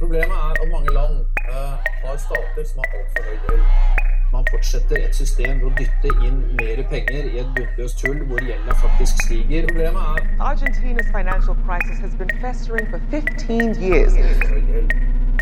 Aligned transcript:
Problemet 0.00 0.36
er 0.44 0.50
at 0.62 0.68
mange 0.74 0.90
land 0.98 1.14
eh, 1.52 1.74
har 2.04 2.16
stater 2.26 2.62
som 2.70 2.78
har 2.82 2.88
altfor 2.98 3.22
høy 3.28 3.36
gjeld. 3.46 3.62
Man 4.34 4.44
fortsetter 4.50 4.96
et 5.06 5.14
system 5.22 5.60
hvor 5.62 5.70
å 5.72 5.76
dytte 5.80 6.10
inn 6.26 6.38
mer 6.60 6.82
penger 6.92 7.28
i 7.32 7.38
et 7.42 7.50
bunnløst 7.56 8.02
hull 8.06 8.20
hvor 8.30 8.42
gjelda 8.48 8.74
faktisk 8.82 9.22
stiger. 9.26 9.68
Problemet 9.70 10.02
er 10.12 10.48
Argentina's 10.50 11.08
financial 11.18 11.56
crisis 11.66 11.98
has 12.04 12.14
been 12.20 12.32
festering 12.44 12.90
for 12.92 13.00
15 13.10 13.76
years. 13.86 14.12
altfor 14.26 14.52
høy 14.54 14.64
gjeld. 14.72 14.92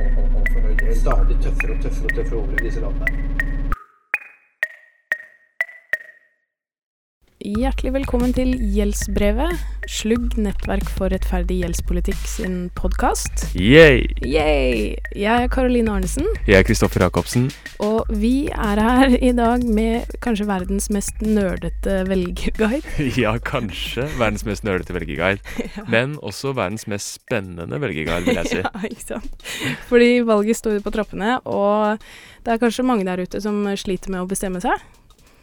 Alt- 0.05 0.19
alt- 0.19 0.39
Altfor. 0.39 0.95
Stadig 1.03 1.37
tøffere 1.45 1.73
og 1.77 1.83
tøffere 1.83 2.07
og 2.11 2.15
tøffere 2.19 2.39
over 2.43 2.53
i 2.61 2.65
disse 2.67 2.81
landene. 2.81 3.44
Hjertelig 7.45 7.91
velkommen 7.93 8.31
til 8.33 8.55
Gjeldsbrevet, 8.73 9.59
Slugg 9.93 10.33
nettverk 10.41 10.87
for 10.97 11.13
rettferdig 11.13 11.59
gjeldspolitikk 11.61 12.23
sin 12.25 12.55
podkast. 12.73 13.43
Yay! 13.53 14.07
Yay! 14.25 14.95
Jeg 15.13 15.45
er 15.45 15.51
Karoline 15.53 15.93
Arnesen, 15.93 16.25
Jeg 16.49 16.63
er 16.63 16.65
Kristoffer 16.65 17.05
Jacobsen. 17.05 17.51
og 17.85 18.09
vi 18.09 18.49
er 18.49 18.81
her 18.81 19.13
i 19.21 19.35
dag 19.37 19.61
med 19.61 20.09
kanskje 20.25 20.47
verdens 20.49 20.89
mest 20.89 21.21
nerdete 21.21 21.99
velgerguide. 22.09 22.81
Ja, 23.21 23.37
kanskje 23.37 24.09
verdens 24.17 24.47
mest 24.49 24.65
nerdete 24.65 24.97
velgerguide, 24.97 25.45
men 25.93 26.17
også 26.25 26.55
verdens 26.57 26.89
mest 26.89 27.21
spennende 27.21 27.77
velgerguide, 27.77 28.25
vil 28.25 28.41
jeg 28.41 28.47
si. 28.55 28.61
Ja, 28.65 28.73
ikke 28.89 29.05
sant. 29.05 29.49
Fordi 29.93 30.23
valget 30.25 30.57
står 30.63 30.81
på 30.81 30.97
trappene, 30.97 31.37
og 31.45 32.01
det 32.41 32.57
er 32.57 32.65
kanskje 32.65 32.89
mange 32.89 33.05
der 33.05 33.21
ute 33.21 33.45
som 33.45 33.67
sliter 33.77 34.17
med 34.17 34.25
å 34.25 34.31
bestemme 34.33 34.65
seg. 34.65 34.81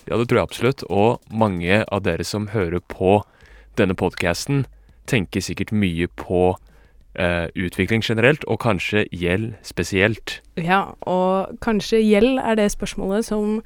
Ja, 0.10 0.18
det 0.18 0.28
tror 0.30 0.42
jeg 0.42 0.48
absolutt. 0.50 0.84
Og 0.90 1.22
mange 1.30 1.84
av 1.84 2.04
dere 2.06 2.26
som 2.28 2.50
hører 2.56 2.82
på 2.92 3.22
denne 3.80 3.96
podkasten, 3.98 4.66
tenker 5.10 5.44
sikkert 5.44 5.72
mye 5.76 6.08
på 6.20 6.54
eh, 7.20 7.48
utvikling 7.56 8.04
generelt, 8.06 8.46
og 8.48 8.62
kanskje 8.64 9.06
gjeld 9.12 9.54
spesielt. 9.68 10.40
Ja, 10.60 10.94
og 11.10 11.58
kanskje 11.64 12.02
gjeld 12.04 12.40
er 12.40 12.60
det 12.60 12.72
spørsmålet 12.74 13.28
som 13.28 13.62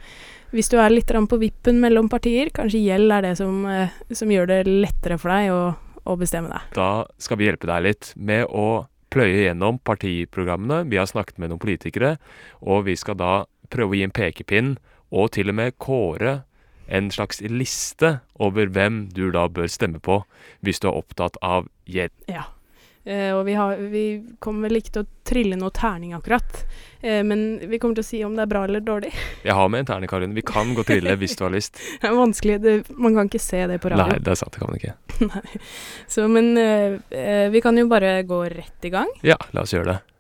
hvis 0.56 0.70
du 0.72 0.78
er 0.80 0.94
litt 0.94 1.12
på 1.12 1.40
vippen 1.42 1.82
mellom 1.84 2.08
partier, 2.08 2.50
kanskje 2.54 2.84
gjeld 2.86 3.12
er 3.12 3.26
det 3.26 3.36
som, 3.38 3.66
eh, 3.66 3.92
som 4.12 4.32
gjør 4.32 4.48
det 4.48 4.62
lettere 4.68 5.18
for 5.20 5.34
deg 5.34 5.52
å, 5.52 5.76
å 6.06 6.16
bestemme 6.16 6.52
deg. 6.52 6.62
Da 6.78 7.06
skal 7.20 7.38
vi 7.38 7.50
hjelpe 7.50 7.68
deg 7.68 7.84
litt 7.84 8.14
med 8.16 8.48
å 8.48 8.86
pløye 9.12 9.46
gjennom 9.48 9.80
partiprogrammene. 9.84 10.86
Vi 10.90 11.00
har 11.00 11.08
snakket 11.10 11.40
med 11.40 11.52
noen 11.52 11.62
politikere, 11.62 12.16
og 12.62 12.86
vi 12.88 12.96
skal 13.00 13.20
da 13.20 13.34
prøve 13.72 13.96
å 13.96 14.00
gi 14.00 14.06
en 14.06 14.16
pekepinn, 14.16 14.76
og 15.12 15.32
til 15.36 15.52
og 15.52 15.60
med 15.60 15.78
kåre 15.82 16.42
en 16.88 17.12
slags 17.12 17.42
liste 17.42 18.20
over 18.42 18.70
hvem 18.70 19.08
du 19.14 19.30
da 19.34 19.48
bør 19.50 19.70
stemme 19.72 20.02
på 20.04 20.22
hvis 20.66 20.82
du 20.82 20.90
er 20.90 21.00
opptatt 21.00 21.40
av 21.42 21.70
gjeld. 21.90 22.14
Ja. 22.30 22.50
Uh, 23.06 23.38
og 23.38 23.44
vi, 23.46 23.54
har, 23.54 23.78
vi 23.94 24.06
kommer 24.42 24.66
vel 24.66 24.80
ikke 24.80 24.96
til 24.96 25.04
å 25.04 25.10
trille 25.30 25.58
noe 25.62 25.74
terning 25.74 26.16
akkurat, 26.18 26.66
Uh, 27.06 27.22
men 27.22 27.60
vi 27.70 27.78
kommer 27.78 27.94
til 28.00 28.02
å 28.02 28.08
si 28.08 28.20
om 28.26 28.34
det 28.34 28.48
er 28.48 28.50
bra 28.50 28.64
eller 28.66 28.82
dårlig. 28.82 29.12
Jeg 29.46 29.54
har 29.54 29.68
med 29.70 29.84
en 29.84 29.90
terning, 29.92 30.10
Karin. 30.10 30.32
Vi 30.34 30.42
kan 30.42 30.72
gå 30.74 30.82
trille 30.88 31.14
hvis 31.22 31.36
du 31.38 31.44
har 31.46 31.54
lyst. 31.54 31.78
Det 32.02 32.10
er 32.10 32.16
vanskelig, 32.18 32.56
det, 32.64 32.74
man 32.98 33.14
kan 33.14 33.30
ikke 33.30 33.44
se 33.46 33.60
det 33.70 33.78
på 33.84 33.92
Nei, 33.94 34.18
det 34.18 34.34
er 34.34 34.40
sant, 34.40 34.56
det 34.56 34.64
kan 34.64 34.72
man 34.72 34.80
ikke. 34.80 35.52
Så, 36.16 36.26
men 36.32 36.58
uh, 36.58 37.46
vi 37.54 37.62
kan 37.62 37.78
jo 37.78 37.86
bare 37.92 38.18
gå 38.26 38.42
rett 38.56 38.90
i 38.90 38.94
gang. 38.96 39.14
Ja, 39.22 39.38
la 39.54 39.68
oss 39.68 39.76
gjøre 39.76 39.92
det. 39.92 40.15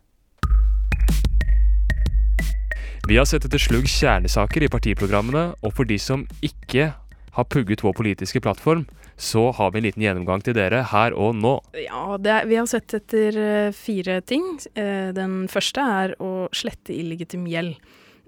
Vi 3.07 3.17
har 3.17 3.25
sett 3.29 3.43
etter 3.45 3.61
slugg 3.61 3.85
kjernesaker 3.85 4.63
i 4.65 4.67
partiprogrammene, 4.73 5.51
og 5.61 5.73
for 5.77 5.85
de 5.85 5.97
som 6.01 6.23
ikke 6.41 6.87
har 7.35 7.45
pugget 7.53 7.83
vår 7.85 7.93
politiske 7.93 8.41
plattform, 8.41 8.87
så 9.15 9.51
har 9.53 9.69
vi 9.71 9.77
en 9.77 9.85
liten 9.85 10.01
gjennomgang 10.01 10.41
til 10.41 10.55
dere 10.57 10.81
her 10.89 11.13
og 11.13 11.35
nå. 11.37 11.59
Ja, 11.83 12.17
det 12.17 12.33
er, 12.33 12.49
vi 12.49 12.57
har 12.57 12.65
sett 12.71 12.97
etter 12.97 13.37
eh, 13.37 13.69
fire 13.77 14.17
ting. 14.25 14.55
Eh, 14.73 15.13
den 15.13 15.45
første 15.53 15.85
er 15.85 16.17
å 16.17 16.49
slette 16.49 16.97
illegitim 16.97 17.45
gjeld. 17.45 17.77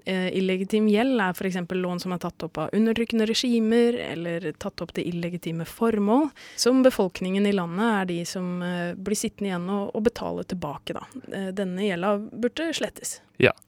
Eh, 0.06 0.30
illegitim 0.38 0.86
gjeld 0.88 1.26
er 1.26 1.34
f.eks. 1.34 1.58
lån 1.74 2.06
som 2.06 2.14
er 2.14 2.22
tatt 2.22 2.46
opp 2.46 2.62
av 2.62 2.78
undertrykkende 2.78 3.26
regimer, 3.28 3.98
eller 4.14 4.52
tatt 4.62 4.86
opp 4.86 4.94
til 4.94 5.10
illegitime 5.10 5.66
formål, 5.66 6.28
som 6.54 6.86
befolkningen 6.86 7.50
i 7.50 7.56
landet 7.58 7.88
er 7.90 8.12
de 8.14 8.22
som 8.30 8.60
blir 8.94 9.18
sittende 9.18 9.50
igjen 9.50 9.70
og, 9.74 9.90
og 9.90 10.06
betale 10.06 10.46
tilbake, 10.46 10.94
da. 10.94 11.50
Denne 11.50 11.90
gjelda 11.90 12.20
burde 12.30 12.70
slettes. 12.78 13.18
Ja. 13.42 13.58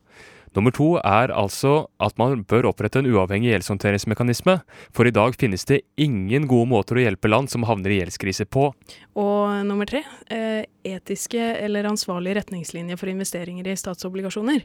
Nummer 0.56 0.72
to 0.74 0.96
er 0.98 1.30
altså 1.30 1.84
at 2.02 2.16
man 2.18 2.40
bør 2.50 2.72
opprette 2.72 2.98
en 2.98 3.06
uavhengig 3.06 3.52
gjeldshåndteringsmekanisme, 3.52 4.56
for 4.90 5.06
i 5.06 5.12
dag 5.14 5.36
finnes 5.38 5.62
det 5.68 5.84
ingen 6.00 6.48
gode 6.50 6.66
måter 6.72 6.98
å 6.98 7.04
hjelpe 7.04 7.30
land 7.30 7.52
som 7.52 7.62
havner 7.68 7.94
i 7.94 8.00
gjeldskrise 8.00 8.48
på. 8.50 8.72
Og 9.20 9.60
nummer 9.68 9.86
tre, 9.86 10.02
eh, 10.26 10.64
etiske 10.82 11.38
eller 11.38 11.86
ansvarlige 11.86 12.40
retningslinjer 12.40 12.98
for 12.98 13.12
investeringer 13.12 13.68
i 13.68 13.76
statsobligasjoner. 13.78 14.64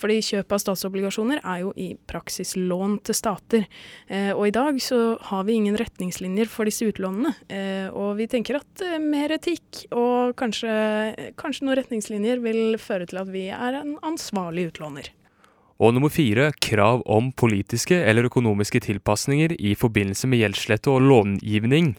Fordi 0.00 0.16
kjøp 0.24 0.56
av 0.56 0.62
statsobligasjoner 0.62 1.44
er 1.44 1.60
jo 1.66 1.74
i 1.76 1.90
praksis 2.08 2.54
lån 2.56 3.02
til 3.04 3.14
stater. 3.14 3.66
Eh, 4.08 4.32
og 4.32 4.46
i 4.46 4.56
dag 4.56 4.80
så 4.80 5.18
har 5.20 5.44
vi 5.44 5.58
ingen 5.60 5.76
retningslinjer 5.76 6.48
for 6.48 6.64
disse 6.64 6.88
utlånene. 6.88 7.34
Eh, 7.50 7.88
og 7.92 8.16
vi 8.16 8.26
tenker 8.26 8.56
at 8.56 9.00
mer 9.02 9.28
etikk 9.36 9.84
og 9.92 10.32
kanskje, 10.36 11.34
kanskje 11.36 11.66
noen 11.66 11.76
retningslinjer 11.82 12.40
vil 12.40 12.78
føre 12.80 13.06
til 13.06 13.20
at 13.20 13.28
vi 13.28 13.48
er 13.50 13.82
en 13.82 13.98
ansvarlig 14.00 14.70
utlåner. 14.72 15.12
Og 15.76 15.92
nummer 15.92 16.12
fire, 16.12 16.52
krav 16.62 17.02
om 17.04 17.32
politiske 17.36 17.98
eller 18.08 18.30
økonomiske 18.30 18.80
tilpasninger 18.86 19.58
i 19.60 19.74
forbindelse 19.76 20.28
med 20.30 20.40
gjeldslette 20.40 20.88
og 20.92 21.04
långivning. 21.04 21.92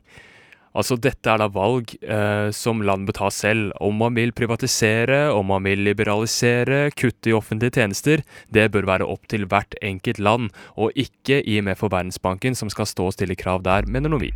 Altså 0.77 0.97
dette 1.01 1.29
er 1.29 1.39
da 1.41 1.47
valg 1.49 1.93
eh, 2.05 2.49
som 2.53 2.83
land 2.85 3.07
bør 3.07 3.15
ta 3.17 3.29
selv. 3.33 3.71
Om 3.81 3.97
man 4.01 4.17
vil 4.17 4.33
privatisere, 4.37 5.31
om 5.33 5.49
man 5.49 5.65
vil 5.65 5.81
liberalisere, 5.87 6.91
kutte 6.93 7.31
i 7.31 7.35
offentlige 7.37 7.79
tjenester, 7.79 8.21
det 8.53 8.67
bør 8.73 8.89
være 8.89 9.07
opp 9.09 9.25
til 9.29 9.47
hvert 9.49 9.77
enkelt 9.81 10.21
land, 10.21 10.51
og 10.77 10.93
ikke 10.93 11.41
IMF 11.41 11.85
og 11.87 11.95
Verdensbanken 11.95 12.57
som 12.57 12.69
skal 12.73 12.89
stå 12.89 13.09
og 13.09 13.17
stille 13.17 13.37
krav 13.37 13.65
der, 13.65 13.89
mener 13.89 14.13
nå 14.13 14.21
vi. 14.21 14.33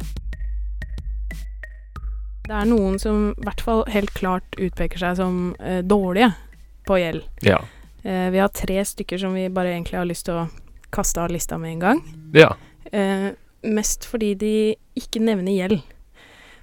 Det 2.48 2.58
er 2.58 2.66
noen 2.70 2.98
som 3.00 3.30
i 3.36 3.46
hvert 3.46 3.62
fall 3.62 3.86
helt 3.94 4.10
klart 4.18 4.58
utpeker 4.58 5.02
seg 5.02 5.20
som 5.22 5.54
eh, 5.62 5.84
dårlige 5.86 6.34
på 6.90 6.98
gjeld. 6.98 7.22
Ja. 7.46 7.62
Eh, 8.04 8.28
vi 8.34 8.42
har 8.42 8.52
tre 8.56 8.82
stykker 8.86 9.22
som 9.22 9.34
vi 9.38 9.50
bare 9.54 9.76
egentlig 9.76 10.00
har 10.00 10.10
lyst 10.10 10.28
til 10.30 10.42
å 10.42 10.50
kaste 10.92 11.22
av 11.24 11.32
lista 11.32 11.58
med 11.62 11.76
en 11.76 11.84
gang. 11.86 12.04
Ja. 12.36 12.54
Eh, 12.92 13.32
mest 13.62 14.08
fordi 14.10 14.34
de 14.36 14.54
ikke 14.98 15.24
nevner 15.24 15.54
gjeld. 15.56 15.82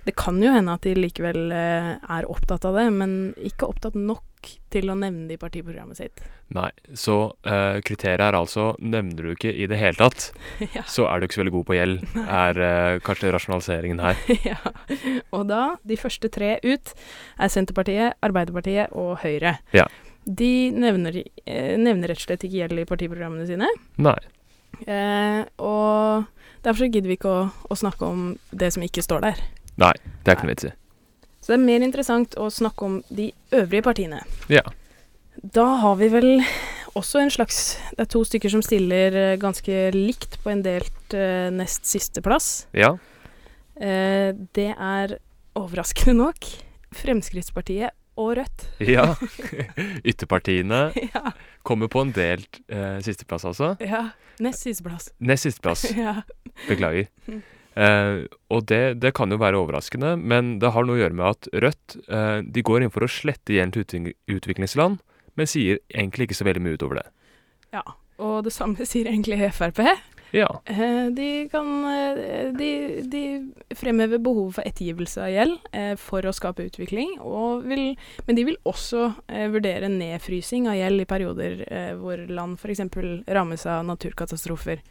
Det 0.09 0.15
kan 0.17 0.39
jo 0.41 0.53
hende 0.55 0.73
at 0.73 0.87
de 0.87 0.95
likevel 0.97 1.53
eh, 1.53 1.95
er 2.01 2.29
opptatt 2.33 2.65
av 2.65 2.79
det, 2.79 2.87
men 2.97 3.13
ikke 3.45 3.69
opptatt 3.69 3.97
nok 3.99 4.25
til 4.73 4.89
å 4.89 4.95
nevne 4.97 5.27
det 5.29 5.37
i 5.37 5.41
partiprogrammet 5.41 5.99
sitt. 5.99 6.23
Nei. 6.57 6.71
Så 6.97 7.17
eh, 7.45 7.81
kriteriet 7.85 8.25
er 8.25 8.39
altså 8.39 8.71
nevner 8.81 9.29
du 9.29 9.35
ikke 9.35 9.53
i 9.53 9.67
det 9.69 9.77
hele 9.81 9.99
tatt, 9.99 10.31
ja. 10.77 10.87
så 10.89 11.05
er 11.11 11.21
du 11.21 11.27
ikke 11.29 11.37
så 11.37 11.43
veldig 11.43 11.55
god 11.59 11.69
på 11.69 11.77
gjeld, 11.77 12.07
er 12.25 12.63
eh, 12.71 13.01
kanskje 13.05 13.35
rasjonaliseringen 13.37 14.01
her. 14.01 14.23
ja. 14.55 14.59
Og 15.37 15.45
da, 15.51 15.63
de 15.85 16.01
første 16.01 16.33
tre 16.33 16.55
ut, 16.65 16.95
er 17.37 17.53
Senterpartiet, 17.53 18.17
Arbeiderpartiet 18.25 18.97
og 18.97 19.19
Høyre. 19.25 19.59
Ja. 19.77 19.89
De 20.29 20.53
nevner, 20.77 21.23
eh, 21.47 21.77
nevner 21.81 22.13
rett 22.13 22.21
og 22.21 22.27
slett 22.27 22.45
ikke 22.45 22.61
gjeld 22.61 22.83
i 22.83 22.89
partiprogrammene 22.89 23.47
sine. 23.49 23.69
Nei. 23.97 24.19
Eh, 24.85 25.41
og 25.65 26.29
derfor 26.63 26.85
så 26.85 26.91
gidder 26.91 27.09
vi 27.09 27.17
ikke 27.17 27.33
å, 27.33 27.47
å 27.49 27.79
snakke 27.79 28.05
om 28.05 28.27
det 28.53 28.73
som 28.75 28.85
ikke 28.85 29.05
står 29.05 29.25
der. 29.25 29.41
Nei, 29.81 29.95
det 30.23 30.33
er 30.33 30.37
ikke 30.37 30.49
noe 30.49 30.55
vits 30.55 30.69
i. 30.69 30.75
Så 31.41 31.55
det 31.55 31.61
er 31.61 31.65
mer 31.65 31.87
interessant 31.87 32.35
å 32.37 32.51
snakke 32.53 32.85
om 32.85 32.99
de 33.09 33.31
øvrige 33.57 33.87
partiene. 33.87 34.21
Ja. 34.53 34.65
Da 35.41 35.65
har 35.81 35.97
vi 36.01 36.11
vel 36.13 36.29
også 36.99 37.21
en 37.23 37.31
slags 37.31 37.79
Det 37.93 38.03
er 38.03 38.11
to 38.11 38.25
stykker 38.27 38.51
som 38.51 38.63
stiller 38.65 39.15
eh, 39.15 39.37
ganske 39.41 39.77
likt 39.95 40.39
på 40.43 40.51
en 40.51 40.65
delt 40.65 41.15
eh, 41.15 41.49
nest 41.55 41.87
siste 41.87 42.23
plass. 42.25 42.67
Ja. 42.77 42.97
Eh, 43.79 44.35
det 44.57 44.73
er 44.75 45.19
overraskende 45.59 46.17
nok 46.19 46.51
Fremskrittspartiet 46.99 47.95
og 48.19 48.35
Rødt. 48.39 48.65
Ja. 48.95 49.13
Ytterpartiene 50.11 50.89
ja, 50.97 51.33
kommer 51.67 51.91
på 51.93 52.03
en 52.05 52.15
delt 52.17 52.61
eh, 52.67 52.99
sisteplass, 53.05 53.47
altså. 53.49 53.77
ja. 53.83 54.09
Nest 54.43 54.63
sisteplass. 54.67 55.09
Nest 55.19 55.49
sisteplass. 55.49 55.87
ja. 55.99 56.21
Beklager. 56.69 57.09
Eh, 57.79 58.25
og 58.55 58.67
det, 58.71 59.01
det 59.03 59.15
kan 59.19 59.31
jo 59.35 59.39
være 59.41 59.59
overraskende, 59.59 60.15
men 60.19 60.57
det 60.63 60.71
har 60.75 60.87
noe 60.87 60.99
å 60.99 61.03
gjøre 61.03 61.19
med 61.19 61.27
at 61.31 61.51
Rødt 61.67 61.97
eh, 62.07 62.41
de 62.47 62.67
går 62.67 62.87
inn 62.87 62.95
for 62.95 63.07
å 63.07 63.11
slette 63.11 63.57
gjeld 63.57 63.79
til 63.79 64.13
utviklingsland, 64.31 65.01
men 65.39 65.51
sier 65.51 65.83
egentlig 65.91 66.29
ikke 66.29 66.39
så 66.39 66.47
veldig 66.47 66.65
mye 66.67 66.79
utover 66.79 67.03
det. 67.03 67.09
ja. 67.81 67.87
Og 68.19 68.41
det 68.43 68.51
samme 68.51 68.83
sier 68.83 69.07
egentlig 69.07 69.37
Frp. 69.55 69.79
Ja. 70.31 70.63
Eh, 70.65 71.07
De 71.07 71.49
kan 71.53 71.85
eh, 71.85 72.53
de, 72.53 73.03
de 73.03 73.23
fremhever 73.77 74.19
behovet 74.19 74.59
for 74.59 74.69
ettergivelse 74.69 75.23
av 75.25 75.33
gjeld 75.33 75.69
eh, 75.73 75.95
for 76.01 76.27
å 76.27 76.35
skape 76.37 76.67
utvikling, 76.69 77.17
og 77.25 77.65
vil, 77.69 77.95
men 78.27 78.39
de 78.39 78.47
vil 78.51 78.59
også 78.69 79.13
vurdere 79.53 79.91
nedfrysing 79.93 80.69
av 80.69 80.77
gjeld 80.79 81.03
i 81.03 81.07
perioder 81.09 81.63
hvor 82.01 82.21
land 82.29 82.59
f.eks. 82.59 82.83
rammes 83.27 83.65
av 83.67 83.87
naturkatastrofer. 83.89 84.83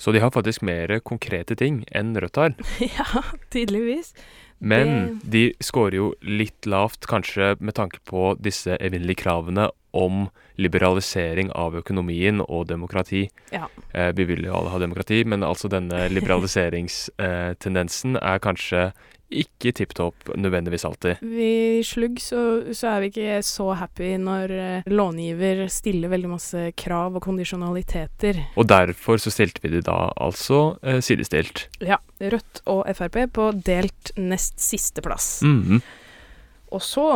Så 0.00 0.12
de 0.12 0.22
har 0.22 0.32
faktisk 0.32 0.62
mer 0.64 0.94
konkrete 1.04 1.56
ting 1.60 1.82
enn 1.92 2.14
Rødt 2.16 2.38
har. 2.40 2.54
ja, 2.98 3.24
tydeligvis. 3.52 4.14
Men 4.60 5.20
de 5.24 5.56
scorer 5.64 5.96
jo 5.96 6.12
litt 6.20 6.68
lavt, 6.68 7.08
kanskje 7.08 7.56
med 7.64 7.72
tanke 7.78 7.96
på 8.04 8.36
disse 8.44 8.76
evinnelige 8.76 9.22
kravene 9.22 9.70
om 9.96 10.28
liberalisering 10.60 11.48
av 11.56 11.72
økonomien 11.80 12.44
og 12.44 12.68
demokrati. 12.68 13.30
Ja. 13.54 13.68
Eh, 13.94 14.10
vi 14.16 14.24
vil 14.28 14.44
jo 14.46 14.54
alle 14.58 14.70
ha 14.74 14.78
demokrati, 14.82 15.24
men 15.24 15.42
altså 15.46 15.68
denne 15.72 16.08
liberaliseringstendensen 16.12 18.16
er 18.32 18.38
kanskje 18.44 18.92
ikke 19.30 19.72
tipp 19.76 19.94
topp 19.94 20.30
nødvendigvis 20.34 20.84
alltid. 20.88 21.20
Vi 21.22 21.80
slugg 21.86 22.18
så, 22.22 22.40
så 22.74 22.94
er 22.94 23.04
vi 23.04 23.10
ikke 23.12 23.38
så 23.46 23.70
happy 23.78 24.12
når 24.20 24.54
eh, 24.56 24.90
långiver 24.90 25.64
stiller 25.72 26.12
veldig 26.12 26.32
masse 26.32 26.64
krav 26.78 27.18
og 27.18 27.24
kondisjonaliteter. 27.24 28.42
Og 28.58 28.68
derfor 28.70 29.22
så 29.22 29.32
stilte 29.34 29.62
vi 29.64 29.72
de 29.76 29.84
da 29.86 30.10
altså 30.20 30.76
eh, 30.82 31.00
sidestilt. 31.04 31.68
Ja. 31.84 32.00
Rødt 32.20 32.62
og 32.68 32.84
Frp 32.98 33.22
på 33.32 33.46
delt 33.64 34.12
nest 34.18 34.60
siste 34.60 35.04
plass. 35.04 35.40
Mhm. 35.46 35.80
Og 36.70 36.82
så 36.86 37.06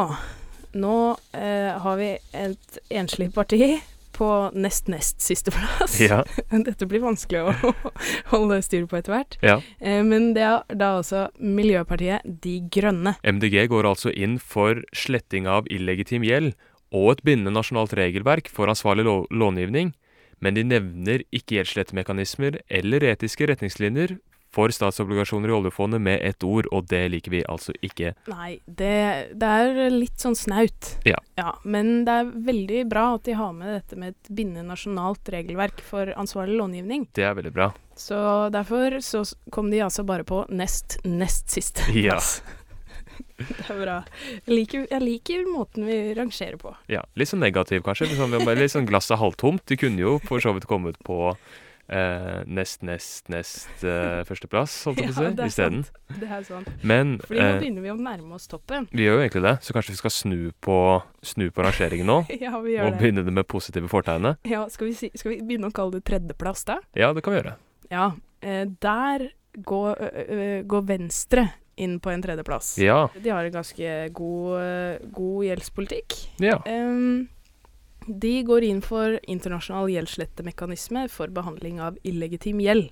Nå 0.74 0.94
eh, 1.38 1.70
har 1.78 1.98
vi 2.00 2.08
et 2.34 2.78
enslig 2.90 3.28
parti 3.30 3.76
på 4.14 4.28
nest 4.54 4.88
nest 4.92 5.20
siste 5.24 5.50
plass. 5.54 5.96
Ja. 6.00 6.22
Dette 6.68 6.86
blir 6.90 7.02
vanskelig 7.04 7.42
å 7.50 7.72
holde 8.32 8.60
styr 8.64 8.86
på 8.90 8.98
etter 9.00 9.16
hvert. 9.16 9.38
ja. 9.44 9.58
Eh, 9.80 10.00
men 10.06 10.32
det 10.36 10.44
er 10.46 10.62
da 10.78 10.92
altså 11.00 11.26
Miljøpartiet 11.38 12.22
De 12.44 12.58
Grønne. 12.72 13.16
MDG 13.26 13.66
går 13.72 13.88
altså 13.90 14.12
inn 14.14 14.38
for 14.42 14.82
sletting 14.96 15.48
av 15.50 15.66
illegitim 15.72 16.24
gjeld 16.26 16.54
og 16.94 17.16
et 17.16 17.24
bindende 17.26 17.54
nasjonalt 17.56 17.92
regelverk 17.98 18.46
for 18.54 18.70
ansvarlig 18.70 19.02
lå- 19.08 19.26
långivning, 19.34 19.92
men 20.42 20.54
de 20.54 20.62
nevner 20.66 21.22
ikke 21.34 21.56
gjeldsslettemekanismer 21.58 22.60
eller 22.68 23.02
etiske 23.14 23.48
retningslinjer 23.50 24.16
for 24.54 24.72
statsobligasjoner 24.74 25.50
i 25.50 25.56
oljefondet 25.56 26.02
med 26.02 26.22
ett 26.22 26.44
ord, 26.46 26.68
og 26.70 26.86
det 26.90 27.02
liker 27.12 27.34
vi 27.34 27.42
altså 27.50 27.74
ikke. 27.84 28.14
Nei, 28.30 28.58
det, 28.66 28.94
det 29.34 29.52
er 29.60 29.80
litt 29.92 30.22
sånn 30.22 30.38
snaut. 30.38 30.94
Ja. 31.08 31.18
ja. 31.40 31.54
Men 31.64 32.04
det 32.06 32.18
er 32.20 32.32
veldig 32.50 32.82
bra 32.92 33.06
at 33.16 33.26
de 33.28 33.36
har 33.38 33.54
med 33.56 33.72
dette 33.74 33.98
med 34.00 34.14
et 34.14 34.30
bindende 34.30 34.68
nasjonalt 34.70 35.28
regelverk 35.34 35.82
for 35.84 36.12
ansvarlig 36.20 36.58
långivning. 36.60 37.08
Det 37.16 37.26
er 37.26 37.38
veldig 37.38 37.54
bra. 37.54 37.72
Så 37.98 38.16
derfor 38.54 38.98
så 39.04 39.24
kom 39.54 39.70
de 39.70 39.82
altså 39.84 40.02
bare 40.06 40.26
på 40.26 40.44
nest 40.50 40.98
nest 41.04 41.50
siste 41.54 41.86
Ja. 42.06 42.18
det 43.38 43.66
er 43.70 43.78
bra. 43.80 43.98
Jeg 44.46 44.54
liker, 44.54 44.86
jeg 44.90 45.02
liker 45.02 45.44
måten 45.50 45.86
vi 45.88 45.98
rangerer 46.16 46.58
på. 46.60 46.74
Ja, 46.90 47.04
Litt 47.18 47.30
sånn 47.30 47.42
negativ, 47.44 47.84
kanskje. 47.86 48.10
Litt 48.10 48.20
sånn, 48.20 48.34
litt 48.34 48.74
sånn 48.74 48.88
glasset 48.88 49.20
halvtomt. 49.20 49.64
De 49.70 49.78
kunne 49.80 50.02
jo 50.02 50.16
for 50.24 50.42
så 50.42 50.54
vidt 50.56 50.68
kommet 50.70 50.98
på 51.06 51.34
nest, 51.88 52.82
nest, 52.82 53.28
nest 53.28 53.84
eh, 53.84 54.22
førsteplass, 54.28 54.76
holdt 54.88 55.02
jeg 55.02 55.12
på 55.12 55.20
å 55.20 55.26
si, 55.34 55.48
isteden. 55.50 55.82
Det 56.20 56.28
er 56.32 56.42
sant. 56.48 56.68
Men 56.82 57.16
Fordi 57.24 57.40
nå 57.40 57.48
eh, 57.50 57.58
begynner 57.60 57.84
vi 57.84 57.92
å 57.92 57.96
nærme 58.00 58.38
oss 58.38 58.46
toppen. 58.48 58.86
vi 58.92 59.04
gjør 59.04 59.18
jo 59.18 59.24
egentlig 59.26 59.42
det, 59.44 59.54
så 59.66 59.76
kanskje 59.76 59.94
vi 59.94 60.00
skal 60.00 60.14
snu 60.16 60.38
på, 60.64 60.78
snu 61.22 61.46
på 61.54 61.66
rangeringen 61.66 62.08
nå? 62.08 62.18
Ja, 62.44 62.54
vi 62.60 62.74
Og 62.74 62.78
gjør 62.78 62.90
det. 62.94 63.00
begynne 63.02 63.24
det 63.26 63.34
med 63.36 63.48
positive 63.50 63.88
fortegnet? 63.92 64.40
Ja, 64.48 64.64
skal, 64.72 64.88
vi 64.90 64.94
si, 64.98 65.10
skal 65.14 65.34
vi 65.34 65.40
begynne 65.44 65.68
å 65.68 65.74
kalle 65.76 65.98
det 65.98 66.04
tredjeplass, 66.08 66.64
da? 66.70 66.78
Ja, 66.96 67.12
det 67.16 67.24
kan 67.26 67.36
vi 67.36 67.42
gjøre. 67.42 67.56
Ja. 67.92 68.08
Eh, 68.40 68.64
der 68.82 69.28
går, 69.64 70.00
går 70.66 70.82
Venstre 70.88 71.44
inn 71.78 71.98
på 72.02 72.10
en 72.12 72.22
tredjeplass. 72.22 72.74
Ja. 72.82 73.08
De 73.18 73.30
har 73.34 73.44
en 73.46 73.54
ganske 73.54 73.92
god, 74.14 74.50
eh, 74.62 75.06
god 75.14 75.44
gjeldspolitikk. 75.50 76.18
ja. 76.42 76.60
Em, 76.70 77.28
de 78.06 78.34
går 78.44 78.66
inn 78.66 78.82
for 78.84 79.18
internasjonal 79.22 79.92
gjeldsslettemekanisme 79.92 81.06
for 81.12 81.32
behandling 81.34 81.80
av 81.80 81.96
illegitim 82.04 82.60
gjeld. 82.60 82.90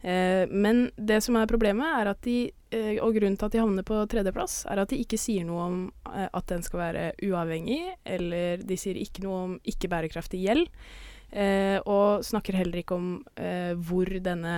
Eh, 0.00 0.48
men 0.48 0.88
det 0.96 1.20
som 1.20 1.36
er 1.36 1.50
problemet, 1.50 1.86
er 2.00 2.10
at 2.14 2.22
de, 2.24 2.50
eh, 2.72 2.96
og 3.04 3.14
grunnen 3.16 3.36
til 3.36 3.50
at 3.50 3.52
de 3.52 3.60
havner 3.60 3.86
på 3.86 4.00
tredjeplass, 4.10 4.64
er 4.72 4.80
at 4.80 4.92
de 4.92 5.00
ikke 5.02 5.20
sier 5.20 5.44
noe 5.44 5.66
om 5.66 5.78
eh, 6.08 6.26
at 6.26 6.48
den 6.48 6.64
skal 6.64 6.80
være 6.80 7.04
uavhengig, 7.28 7.82
eller 8.08 8.64
de 8.64 8.80
sier 8.80 8.98
ikke 9.00 9.24
noe 9.26 9.44
om 9.44 9.54
ikke 9.68 9.92
bærekraftig 9.92 10.44
gjeld, 10.46 10.68
og 11.86 12.24
snakker 12.26 12.56
heller 12.58 12.80
ikke 12.80 12.96
om 12.96 13.10
hvor 13.86 14.08
denne 14.18 14.54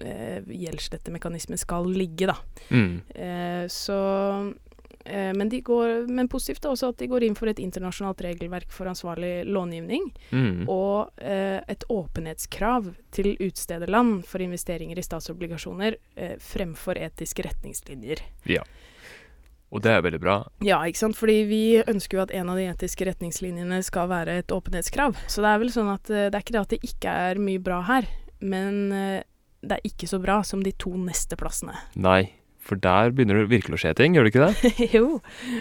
eh, 0.00 0.38
gjeldsslettemekanismen 0.48 1.60
skal 1.60 1.90
ligge, 1.92 2.30
da. 2.30 2.38
Mm. 2.72 3.02
Så 3.68 3.98
men, 5.36 5.48
de 5.52 5.60
går, 5.66 6.06
men 6.10 6.28
positivt 6.30 6.64
er 6.64 6.72
også 6.74 6.90
at 6.92 6.98
de 7.02 7.08
går 7.10 7.24
inn 7.26 7.36
for 7.38 7.50
et 7.50 7.58
internasjonalt 7.62 8.20
regelverk 8.26 8.70
for 8.74 8.90
ansvarlig 8.90 9.44
långivning, 9.48 10.10
Mm. 10.30 10.68
og 10.70 11.10
eh, 11.18 11.60
et 11.68 11.84
åpenhetskrav 11.90 12.92
til 13.14 13.32
utstederland 13.40 14.24
for 14.28 14.40
investeringer 14.44 14.98
i 14.98 15.02
statsobligasjoner 15.06 15.96
eh, 16.16 16.36
fremfor 16.38 16.98
etiske 17.00 17.42
retningslinjer. 17.48 18.22
Ja. 18.46 18.62
Og 19.70 19.82
det 19.84 19.92
er 19.94 20.02
veldig 20.02 20.18
bra. 20.18 20.36
Ja, 20.66 20.80
ikke 20.82 20.98
sant? 20.98 21.14
Fordi 21.18 21.44
vi 21.46 21.62
ønsker 21.86 22.18
jo 22.18 22.22
at 22.24 22.32
en 22.34 22.48
av 22.50 22.58
de 22.58 22.64
etiske 22.72 23.06
retningslinjene 23.06 23.78
skal 23.86 24.08
være 24.10 24.40
et 24.42 24.50
åpenhetskrav. 24.54 25.14
Så 25.30 25.44
det 25.44 25.52
er 25.52 25.60
vel 25.62 25.70
sånn 25.70 25.92
at 25.92 26.10
eh, 26.10 26.26
det 26.26 26.34
er 26.40 26.42
ikke 26.42 26.56
det 26.56 26.64
at 26.64 26.72
det 26.74 26.80
ikke 26.90 27.12
er 27.30 27.38
mye 27.42 27.62
bra 27.62 27.80
her, 27.86 28.08
men 28.42 28.80
eh, 28.92 29.22
det 29.62 29.76
er 29.76 29.86
ikke 29.86 30.08
så 30.10 30.18
bra 30.22 30.40
som 30.46 30.62
de 30.64 30.72
to 30.80 30.90
neste 30.98 31.36
plassene. 31.38 31.76
Nei, 32.00 32.32
for 32.70 32.78
der 32.78 33.10
begynner 33.14 33.42
det 33.42 33.50
virkelig 33.50 33.78
å 33.78 33.82
skje 33.82 33.94
ting, 33.98 34.14
gjør 34.14 34.26
det 34.26 34.32
ikke 34.34 34.46
det? 34.46 34.74
jo, 34.96 35.06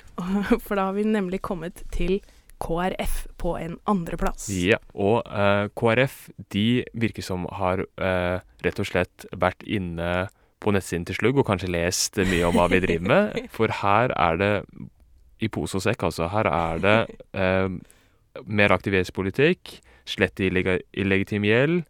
for 0.65 0.77
da 0.77 0.89
har 0.89 0.97
vi 0.97 1.07
nemlig 1.09 1.41
kommet 1.45 1.81
til 1.95 2.19
KrF 2.59 3.23
på 3.39 3.55
en 3.57 3.77
andreplass. 3.89 4.49
Ja. 4.51 4.77
Og 4.93 5.23
eh, 5.25 5.69
KrF 5.79 6.17
de 6.53 6.83
virker 6.99 7.25
som 7.25 7.47
har 7.55 7.85
eh, 7.85 8.37
rett 8.65 8.81
og 8.83 8.89
slett 8.89 9.25
vært 9.31 9.63
inne 9.63 10.27
på 10.59 10.73
nettsiden 10.75 11.07
til 11.07 11.15
Slugg 11.15 11.39
og 11.39 11.47
kanskje 11.47 11.71
lest 11.71 12.19
mye 12.19 12.49
om 12.49 12.57
hva 12.59 12.67
vi 12.71 12.81
driver 12.83 13.13
med. 13.13 13.39
For 13.55 13.71
her 13.81 14.13
er 14.15 14.41
det 14.41 14.53
i 15.39 15.47
pose 15.47 15.79
og 15.79 15.85
sekk, 15.85 16.03
altså. 16.09 16.27
Her 16.33 16.51
er 16.51 16.83
det 16.83 16.97
eh, 17.31 17.69
mer 18.43 18.75
aktivitetspolitikk, 18.75 19.79
slett 20.09 20.43
illegitim 20.43 21.47
gjeld. 21.47 21.85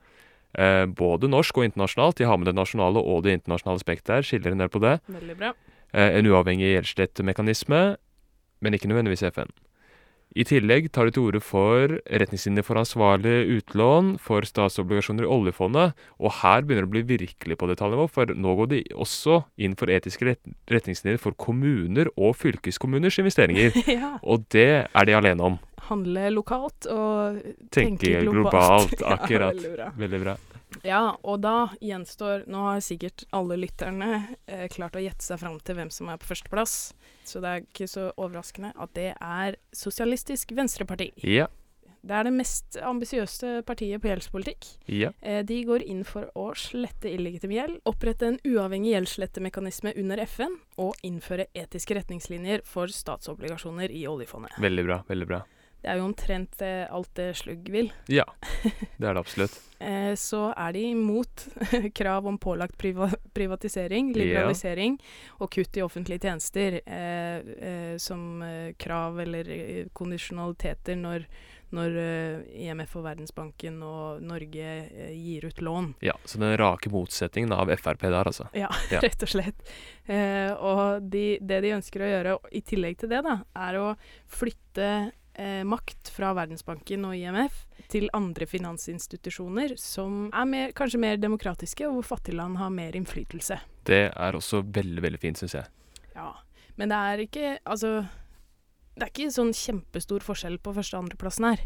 Eh, 0.58 0.86
både 0.86 1.30
norsk 1.30 1.58
og 1.58 1.68
internasjonalt. 1.68 2.18
De 2.18 2.26
har 2.26 2.38
med 2.38 2.50
det 2.50 2.56
nasjonale 2.58 3.02
og 3.02 3.24
det 3.26 3.38
internasjonale 3.38 3.82
aspektet 3.82 4.16
her. 4.16 4.26
Skiller 4.26 4.56
en 4.56 4.64
del 4.64 4.72
på 4.74 4.82
det. 4.82 4.98
Veldig 5.08 5.38
bra. 5.38 5.54
Eh, 5.94 6.18
en 6.18 6.30
uavhengig 6.30 6.74
gjeldsslettemekanisme, 6.74 7.82
men 8.62 8.74
ikke 8.74 8.90
nødvendigvis 8.90 9.28
FN. 9.30 9.54
I 10.38 10.44
tillegg 10.46 10.92
tar 10.94 11.08
de 11.10 11.14
til 11.16 11.24
orde 11.26 11.40
for 11.42 11.96
retningslinjer 12.06 12.66
for 12.68 12.78
ansvarlig 12.78 13.34
utlån 13.56 14.12
for 14.22 14.46
statsobligasjoner 14.46 15.26
i 15.26 15.32
oljefondet, 15.34 15.96
og 16.22 16.36
her 16.44 16.62
begynner 16.62 16.86
det 16.86 16.90
å 16.92 16.94
bli 16.94 17.04
virkelig 17.18 17.58
på 17.58 17.70
detaljnivå, 17.72 18.06
for 18.14 18.30
nå 18.38 18.54
går 18.60 18.70
de 18.76 18.82
også 18.94 19.40
inn 19.58 19.74
for 19.80 19.90
etiske 19.90 20.36
retningslinjer 20.70 21.18
for 21.24 21.34
kommuner 21.34 22.12
og 22.14 22.38
fylkeskommuners 22.38 23.18
investeringer. 23.24 23.74
ja. 24.00 24.14
Og 24.22 24.46
det 24.54 24.70
er 24.86 25.10
de 25.10 25.18
alene 25.18 25.50
om. 25.50 25.58
Handle 25.90 26.28
lokalt 26.36 26.86
og 26.94 27.40
Tenke 27.74 28.06
tenke 28.06 28.22
globalt, 28.30 28.94
Ja, 29.02 29.16
akkurat. 29.18 29.58
veldig 29.58 29.74
bra. 29.80 29.90
Veldig 29.98 30.22
bra. 30.28 30.38
Ja, 30.86 31.18
og 31.26 31.42
da 31.44 31.72
gjenstår 31.82 32.46
Nå 32.50 32.62
har 32.68 32.84
sikkert 32.86 33.26
alle 33.36 33.58
lytterne 33.60 34.10
eh, 34.46 34.68
klart 34.72 34.98
å 34.98 35.04
gjette 35.04 35.26
seg 35.26 35.42
fram 35.42 35.58
til 35.66 35.80
hvem 35.80 35.92
som 35.94 36.12
er 36.12 36.20
på 36.22 36.30
førsteplass. 36.30 36.76
Så 37.28 37.42
det 37.44 37.50
er 37.52 37.66
ikke 37.66 37.90
så 37.90 38.10
overraskende 38.16 38.74
at 38.78 38.94
det 38.98 39.14
er 39.16 39.58
Sosialistisk 39.76 40.54
Venstreparti. 40.58 41.12
Ja. 41.26 41.50
Det 42.00 42.16
er 42.16 42.30
det 42.30 42.32
mest 42.32 42.78
ambisiøse 42.80 43.60
partiet 43.68 44.00
på 44.00 44.08
gjeldspolitikk. 44.08 44.68
Ja. 44.88 45.12
Eh, 45.20 45.42
de 45.44 45.58
går 45.68 45.84
inn 45.84 46.06
for 46.08 46.30
å 46.40 46.52
slette 46.56 47.12
illegitim 47.12 47.52
gjeld, 47.58 47.82
opprette 47.90 48.30
en 48.30 48.40
uavhengig 48.48 48.94
gjeldsslettemekanisme 48.94 49.94
under 50.00 50.24
FN 50.24 50.56
og 50.80 50.96
innføre 51.04 51.50
etiske 51.58 51.98
retningslinjer 52.00 52.64
for 52.68 52.92
statsobligasjoner 52.94 53.92
i 53.92 54.06
oljefondet. 54.08 54.56
Veldig 54.64 54.88
bra. 54.88 55.02
Veldig 55.10 55.28
bra. 55.28 55.44
Det 55.80 55.88
er 55.94 56.00
jo 56.02 56.10
omtrent 56.10 56.62
eh, 56.66 56.84
alt 56.92 57.12
det 57.16 57.30
Slugg 57.40 57.70
vil. 57.72 57.92
Ja. 58.12 58.26
Det 59.00 59.08
er 59.08 59.14
det 59.16 59.22
absolutt. 59.22 59.54
Eh, 59.80 60.12
så 60.20 60.50
er 60.52 60.74
de 60.76 60.82
imot 60.92 61.46
krav 62.00 62.26
om 62.28 62.36
pålagt 62.42 62.76
priva 62.78 63.08
privatisering, 63.32 64.10
liberalisering 64.12 64.98
og 65.40 65.48
kutt 65.56 65.78
i 65.80 65.84
offentlige 65.86 66.26
tjenester 66.28 66.82
eh, 66.84 67.38
eh, 67.70 67.94
som 68.02 68.42
eh, 68.44 68.74
krav 68.76 69.22
eller 69.24 69.48
kondisjonaliteter 69.96 71.00
når, 71.00 71.24
når 71.72 71.96
IMF 72.60 72.98
og 73.00 73.06
Verdensbanken 73.06 73.78
og 73.86 74.20
Norge 74.26 74.74
gir 75.16 75.48
ut 75.48 75.62
lån. 75.64 75.94
Ja, 76.04 76.18
Så 76.26 76.42
den 76.44 76.58
rake 76.60 76.92
motsetningen 76.92 77.54
av 77.56 77.72
Frp 77.80 78.04
der, 78.04 78.20
altså. 78.20 78.50
Ja, 78.52 78.68
Ja. 78.92 79.00
rett 79.06 79.24
og 79.24 79.32
slett. 79.32 79.64
Eh, 80.12 80.52
og 80.60 81.08
de, 81.08 81.38
det 81.40 81.62
de 81.64 81.76
ønsker 81.78 82.04
å 82.04 82.12
gjøre 82.12 82.36
i 82.52 82.64
tillegg 82.68 83.00
til 83.00 83.14
det, 83.16 83.24
da, 83.24 83.40
er 83.56 83.80
å 83.80 83.94
flytte 84.28 84.90
eh, 85.36 85.64
makt 85.68 86.12
fra 86.14 86.34
Verdensbanken 86.38 87.06
og 87.06 87.16
IMF 87.18 87.66
til 87.90 88.10
andre 88.14 88.46
finansinstitusjoner 88.50 89.76
som 89.80 90.30
er 90.34 90.46
mer, 90.50 90.72
kanskje 90.78 91.02
mer 91.02 91.18
demokratiske, 91.22 91.88
og 91.88 92.00
hvor 92.00 92.10
fattige 92.18 92.38
land 92.40 92.58
har 92.62 92.70
mer 92.74 92.96
innflytelse. 92.98 93.60
Det 93.90 94.04
er 94.14 94.38
også 94.38 94.64
veldig, 94.66 95.02
veldig 95.06 95.20
fint, 95.22 95.38
syns 95.42 95.56
jeg. 95.60 95.70
Ja. 96.16 96.32
Men 96.80 96.90
det 96.92 96.98
er 96.98 97.22
ikke 97.26 97.48
Altså 97.68 98.06
det 99.00 99.06
er 99.06 99.12
ikke 99.14 99.32
sånn 99.32 99.54
kjempestor 99.56 100.24
forskjell 100.26 100.58
på 100.60 100.74
første- 100.76 100.98
og 100.98 101.06
andreplassen 101.06 101.46
her. 101.48 101.62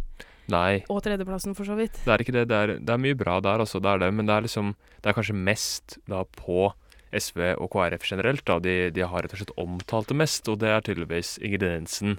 Nei, 0.53 0.84
Og 0.91 1.01
tredjeplassen, 1.01 1.55
for 1.55 1.65
så 1.65 1.74
vidt. 1.79 1.93
det 2.05 2.12
er 2.13 2.22
ikke 2.22 2.36
det. 2.36 2.48
Det 2.51 2.58
er, 2.58 2.67
det 2.77 2.89
er 2.93 2.98
mye 3.01 3.15
bra 3.17 3.39
der 3.41 3.63
altså. 3.63 3.82
det 3.82 3.89
er 3.89 3.98
det. 4.03 4.13
Men 4.13 4.27
det 4.27 4.36
er 4.36 4.41
liksom 4.46 4.75
Det 5.01 5.10
er 5.10 5.13
kanskje 5.17 5.34
mest 5.36 5.98
da 6.08 6.24
på 6.25 6.74
SV 7.17 7.41
og 7.58 7.70
KrF 7.74 8.05
generelt. 8.10 8.46
Da. 8.48 8.60
De, 8.63 8.75
de, 8.93 9.03
har 9.08 9.25
rett 9.25 9.36
og 9.36 9.41
slett 9.41 9.53
omtalt 9.60 10.12
det 10.12 10.17
mest, 10.24 10.48
og 10.51 10.60
det 10.63 10.72
er 10.74 10.86
tydeligvis 10.86 11.36
ingrediensen 11.43 12.17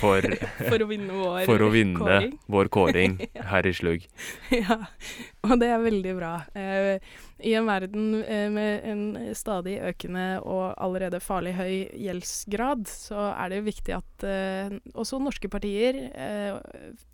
for, 0.00 0.26
for 0.70 0.82
å 0.82 0.88
vinne 0.90 1.20
vår 1.20 1.46
for 1.48 1.64
å 1.64 1.70
vinne 1.72 2.00
kåring. 2.00 2.34
vår 2.52 2.72
kåring 2.72 3.16
her 3.52 3.68
i 3.68 3.74
Slugg. 3.76 4.06
ja, 4.54 4.80
og 5.46 5.56
det 5.62 5.70
er 5.70 5.82
veldig 5.84 6.14
bra. 6.18 6.32
Eh, 6.56 6.98
I 7.46 7.54
en 7.58 7.68
verden 7.68 8.22
eh, 8.22 8.46
med 8.52 8.86
en 8.88 9.02
stadig 9.36 9.76
økende 9.90 10.26
og 10.42 10.74
allerede 10.82 11.22
farlig 11.22 11.54
høy 11.58 11.74
gjeldsgrad, 12.06 12.86
så 12.90 13.30
er 13.34 13.52
det 13.52 13.60
jo 13.60 13.68
viktig 13.68 13.96
at 13.96 14.26
eh, 14.26 14.78
også 14.94 15.20
norske 15.22 15.50
partier 15.52 16.02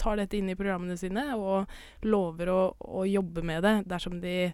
tar 0.01 0.19
dette 0.19 0.39
inn 0.39 0.51
i 0.51 0.57
programmene 0.59 0.97
sine 0.99 1.25
og 1.37 1.71
lover 2.07 2.51
å, 2.53 2.61
å 3.01 3.05
jobbe 3.09 3.45
med 3.47 3.63
det 3.65 3.75
dersom 3.91 4.21
de 4.23 4.53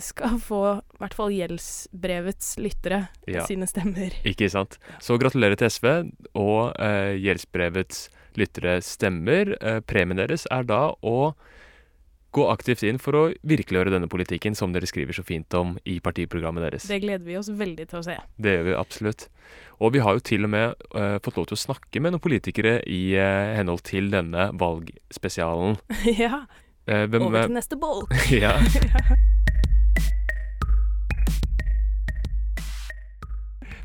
skal 0.00 0.38
få 0.40 0.60
i 0.80 1.00
hvert 1.02 1.14
fall 1.16 1.32
gjeldsbrevets 1.34 2.54
lyttere 2.62 3.02
Ja. 3.28 3.44
sine 3.46 3.66
stemmer. 3.68 4.14
Ikke 4.24 4.48
sant? 4.50 4.78
Så 5.04 5.18
gratulerer 5.20 5.58
til 5.60 5.68
SV 5.70 5.90
og 6.34 6.72
eh, 6.80 7.18
gjeldsbrevets 7.20 8.08
lyttere 8.38 8.78
stemmer. 8.84 9.56
Eh, 9.60 9.80
premien 9.84 10.16
deres 10.20 10.46
er 10.50 10.64
da 10.68 10.94
å 11.02 11.34
gå 12.36 12.44
aktivt 12.52 12.82
inn 12.84 12.98
for 13.00 13.16
å 13.16 13.22
virkeliggjøre 13.48 13.92
denne 13.94 14.08
politikken 14.10 14.54
som 14.56 14.72
dere 14.74 14.86
skriver 14.88 15.16
så 15.16 15.24
fint 15.24 15.52
om 15.56 15.76
i 15.88 15.96
partiprogrammet 16.04 16.66
deres. 16.66 16.88
Det 16.90 17.00
gleder 17.02 17.24
vi 17.24 17.38
oss 17.40 17.48
veldig 17.48 17.86
til 17.88 18.00
å 18.00 18.04
se. 18.04 18.18
Det 18.36 18.58
gjør 18.58 18.66
vi 18.68 18.76
absolutt. 18.76 19.26
Og 19.80 19.94
vi 19.96 20.02
har 20.04 20.18
jo 20.18 20.24
til 20.28 20.44
og 20.44 20.52
med 20.52 20.88
eh, 20.94 21.16
fått 21.24 21.40
lov 21.40 21.48
til 21.48 21.56
å 21.56 21.62
snakke 21.64 22.02
med 22.04 22.14
noen 22.14 22.24
politikere 22.24 22.78
i 22.84 23.02
eh, 23.16 23.54
henhold 23.56 23.84
til 23.88 24.10
denne 24.12 24.50
valgspesialen. 24.60 25.80
ja, 26.22 26.44
Eh, 26.88 27.04
hvem, 27.04 27.26
over 27.26 27.42
til 27.44 27.52
neste 27.52 27.76
bolk. 27.76 28.14
ja. 28.32 28.54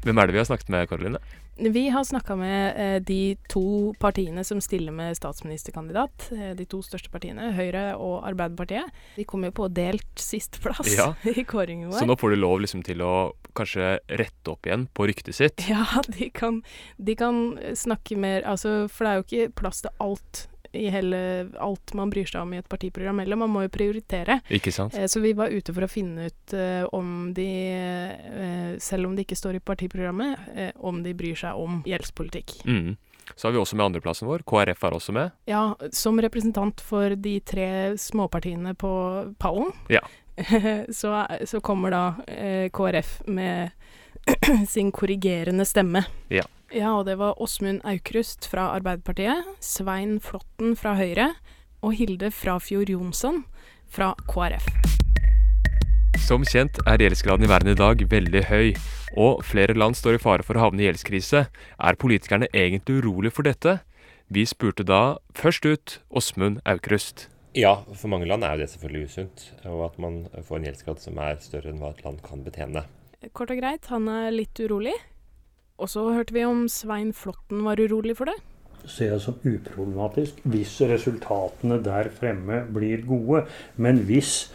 Hvem 0.04 0.20
er 0.20 0.28
det 0.28 0.36
vi 0.36 0.42
har 0.42 0.48
snakket 0.50 0.70
med, 0.74 0.90
Karoline? 0.92 1.20
Vi 1.56 1.84
har 1.94 2.04
snakka 2.04 2.36
med 2.36 2.80
eh, 2.82 2.96
de 3.06 3.36
to 3.52 3.94
partiene 4.02 4.44
som 4.44 4.60
stiller 4.62 4.92
med 4.96 5.16
statsministerkandidat. 5.16 6.28
Eh, 6.34 6.52
de 6.58 6.66
to 6.68 6.82
største 6.84 7.12
partiene, 7.14 7.52
Høyre 7.56 7.94
og 7.96 8.24
Arbeiderpartiet. 8.28 8.90
De 9.16 9.26
kom 9.30 9.46
jo 9.46 9.54
på 9.56 9.70
delt 9.72 10.20
sisteplass 10.20 10.92
Ja. 10.98 11.12
i 11.30 11.46
kåringen 11.48 11.92
vår. 11.92 12.02
Så 12.02 12.10
nå 12.10 12.18
får 12.20 12.34
du 12.34 12.42
lov 12.42 12.64
liksom 12.66 12.84
til 12.84 13.06
å 13.06 13.14
kanskje 13.56 14.00
rette 14.10 14.50
opp 14.52 14.66
igjen 14.66 14.88
på 14.98 15.08
ryktet 15.08 15.38
sitt. 15.38 15.68
Ja, 15.70 15.86
de 16.10 16.32
kan, 16.34 16.64
de 16.98 17.16
kan 17.20 17.44
snakke 17.78 18.18
mer 18.20 18.44
Altså, 18.50 18.90
for 18.92 19.06
det 19.06 19.12
er 19.12 19.22
jo 19.22 19.28
ikke 19.28 19.56
plass 19.62 19.86
til 19.86 19.94
alt 20.04 20.48
i 20.74 20.90
hele 20.90 21.18
alt 21.62 21.94
man 21.94 22.10
bryr 22.10 22.26
seg 22.30 22.42
om 22.42 22.54
i 22.54 22.58
et 22.58 22.68
partiprogram 22.70 23.20
heller. 23.22 23.38
Man 23.40 23.52
må 23.54 23.62
jo 23.66 23.72
prioritere. 23.74 24.40
Ikke 24.54 24.72
sant? 24.74 24.96
Eh, 24.98 25.06
Så 25.08 25.22
vi 25.22 25.34
var 25.38 25.54
ute 25.54 25.74
for 25.74 25.86
å 25.86 25.90
finne 25.92 26.28
ut 26.32 26.54
eh, 26.58 26.84
om 26.92 27.34
de, 27.38 27.48
eh, 27.74 28.78
selv 28.82 29.08
om 29.08 29.16
det 29.16 29.28
ikke 29.28 29.38
står 29.38 29.60
i 29.60 29.64
partiprogrammet, 29.64 30.74
om 30.82 31.04
de 31.06 31.14
bryr 31.14 31.36
seg 31.38 31.56
om 31.60 31.82
gjeldspolitikk. 31.86 32.56
Mm. 32.66 32.96
Så 33.36 33.48
har 33.48 33.54
vi 33.56 33.62
også 33.62 33.78
med 33.80 33.86
andreplassen 33.86 34.28
vår. 34.28 34.44
KrF 34.50 34.84
er 34.84 34.98
også 34.98 35.14
med. 35.16 35.32
Ja, 35.48 35.76
som 35.96 36.20
representant 36.22 36.82
for 36.84 37.16
de 37.16 37.38
tre 37.40 37.70
småpartiene 37.98 38.76
på 38.76 38.92
pallen, 39.40 39.72
Ja. 39.90 40.02
så, 40.90 41.12
så 41.46 41.60
kommer 41.62 41.94
da 41.94 42.04
KrF 42.74 43.20
med 43.30 43.70
sin 44.68 44.92
korrigerende 44.92 45.66
stemme. 45.66 46.02
Ja. 46.34 46.44
Ja, 46.74 46.96
og 46.98 47.04
det 47.06 47.20
var 47.20 47.38
Åsmund 47.38 47.84
Aukrust 47.86 48.48
fra 48.50 48.72
Arbeiderpartiet, 48.74 49.46
Svein 49.62 50.16
Flåtten 50.18 50.72
fra 50.74 50.96
Høyre 50.98 51.28
og 51.86 51.94
Hilde 52.00 52.32
Frafjord 52.34 52.90
Jonsson 52.90 53.44
fra 53.94 54.16
KrF. 54.26 54.66
Som 56.24 56.42
kjent 56.50 56.80
er 56.90 57.04
gjeldsgraden 57.04 57.46
i 57.46 57.52
verden 57.52 57.76
i 57.76 57.78
dag 57.78 58.02
veldig 58.10 58.44
høy, 58.50 58.74
og 59.14 59.46
flere 59.46 59.78
land 59.78 60.00
står 60.00 60.18
i 60.18 60.24
fare 60.26 60.48
for 60.48 60.58
å 60.58 60.66
havne 60.66 60.82
i 60.82 60.88
gjeldskrise. 60.88 61.44
Er 61.78 62.02
politikerne 62.02 62.50
egentlig 62.50 63.04
urolig 63.04 63.36
for 63.38 63.46
dette? 63.46 63.84
Vi 64.34 64.42
spurte 64.50 64.82
da 64.82 65.20
først 65.38 65.70
ut 65.70 66.00
Åsmund 66.10 66.64
Aukrust. 66.66 67.28
Ja, 67.54 67.84
for 67.94 68.10
mange 68.10 68.26
land 68.26 68.50
er 68.50 68.58
jo 68.58 68.66
det 68.66 68.72
selvfølgelig 68.74 69.14
usunt. 69.14 69.48
Og 69.70 69.86
at 69.92 70.02
man 70.02 70.24
får 70.42 70.58
en 70.58 70.70
gjeldsgrad 70.72 71.06
som 71.06 71.22
er 71.22 71.38
større 71.38 71.70
enn 71.70 71.78
hva 71.84 71.94
et 71.94 72.02
land 72.02 72.26
kan 72.26 72.42
betjene. 72.42 72.88
Kort 73.30 73.54
og 73.54 73.62
greit, 73.62 73.86
han 73.94 74.10
er 74.10 74.34
litt 74.34 74.58
urolig. 74.58 74.98
Og 75.84 75.90
så 75.92 76.04
hørte 76.16 76.32
vi 76.32 76.46
om 76.48 76.64
Svein 76.72 77.12
Flåtten 77.12 77.66
var 77.66 77.82
urolig 77.84 78.16
for 78.16 78.32
det. 78.32 78.40
ser 78.88 79.12
jeg 79.12 79.22
som 79.24 79.36
uproblematisk 79.48 80.40
hvis 80.52 80.72
resultatene 80.88 81.78
der 81.84 82.10
fremme 82.12 82.62
blir 82.72 83.04
gode. 83.08 83.46
Men 83.76 84.00
hvis 84.08 84.52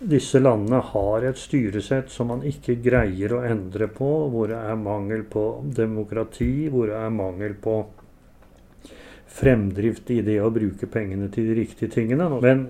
disse 0.00 0.40
landene 0.40 0.80
har 0.80 1.24
et 1.28 1.36
styresett 1.36 2.08
som 2.12 2.30
man 2.32 2.44
ikke 2.48 2.78
greier 2.80 3.34
å 3.36 3.42
endre 3.44 3.88
på, 3.92 4.08
hvor 4.32 4.48
det 4.48 4.56
er 4.56 4.76
mangel 4.80 5.24
på 5.28 5.46
demokrati, 5.76 6.68
hvor 6.72 6.88
det 6.88 6.96
er 6.96 7.12
mangel 7.12 7.56
på 7.60 7.74
fremdrift 9.40 10.08
i 10.10 10.20
det 10.26 10.38
å 10.42 10.52
bruke 10.52 10.88
pengene 10.90 11.28
til 11.32 11.50
de 11.50 11.58
riktige 11.60 11.92
tingene. 11.92 12.28
Men 12.40 12.64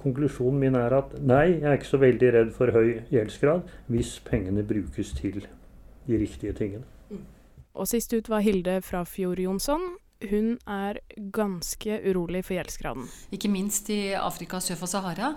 konklusjonen 0.00 0.64
min 0.64 0.78
er 0.80 0.96
at 0.96 1.12
nei, 1.20 1.58
jeg 1.58 1.68
er 1.68 1.76
ikke 1.76 1.92
så 1.92 2.00
veldig 2.04 2.32
redd 2.38 2.54
for 2.56 2.72
høy 2.72 3.02
gjeldsgrad 3.12 3.68
hvis 3.92 4.16
pengene 4.28 4.64
brukes 4.64 5.12
til 5.20 5.44
de 6.08 6.24
riktige 6.24 6.56
tingene. 6.56 6.88
Og 7.78 7.88
sist 7.88 8.12
ut 8.12 8.28
var 8.30 8.42
Hilde 8.44 8.80
Frafjord 8.82 9.40
Jonsson. 9.40 9.84
Hun 10.30 10.56
er 10.68 10.98
ganske 11.32 12.00
urolig 12.10 12.42
for 12.44 12.58
gjeldsgraden. 12.58 13.06
Ikke 13.32 13.48
minst 13.52 13.88
i 13.92 14.12
Afrika 14.18 14.60
sør 14.60 14.82
for 14.82 14.90
Sahara. 14.90 15.34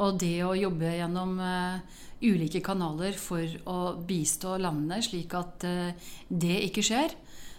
Og 0.00 0.16
det 0.18 0.38
å 0.42 0.54
jobbe 0.58 0.94
gjennom 0.96 1.36
uh, 1.38 1.82
ulike 2.24 2.62
kanaler 2.64 3.14
for 3.20 3.44
å 3.70 3.78
bistå 4.06 4.56
landene 4.58 5.02
slik 5.04 5.36
at 5.38 5.66
uh, 5.68 6.14
det 6.28 6.56
ikke 6.70 6.82
skjer. 6.86 7.14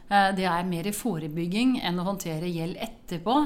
uh, 0.10 0.32
det 0.36 0.48
er 0.50 0.68
mer 0.68 0.90
forebygging 0.92 1.78
enn 1.86 2.02
å 2.02 2.08
håndtere 2.10 2.52
gjeld 2.52 2.82
etterpå. 2.82 3.38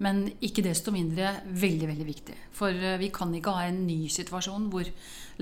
Men 0.00 0.24
ikke 0.40 0.64
desto 0.64 0.92
mindre 0.92 1.34
veldig 1.44 1.88
veldig 1.92 2.08
viktig. 2.08 2.36
For 2.56 2.72
vi 2.72 3.10
kan 3.12 3.34
ikke 3.36 3.52
ha 3.52 3.66
en 3.68 3.82
ny 3.84 4.08
situasjon 4.08 4.70
hvor 4.72 4.88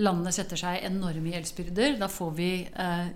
landene 0.03 0.33
setter 0.35 0.59
seg 0.59 0.83
enorme 0.87 1.31
gjeldsbyrder. 1.31 1.95
Da 2.00 2.09
får 2.11 2.33
vi 2.35 2.49
eh, 2.67 3.12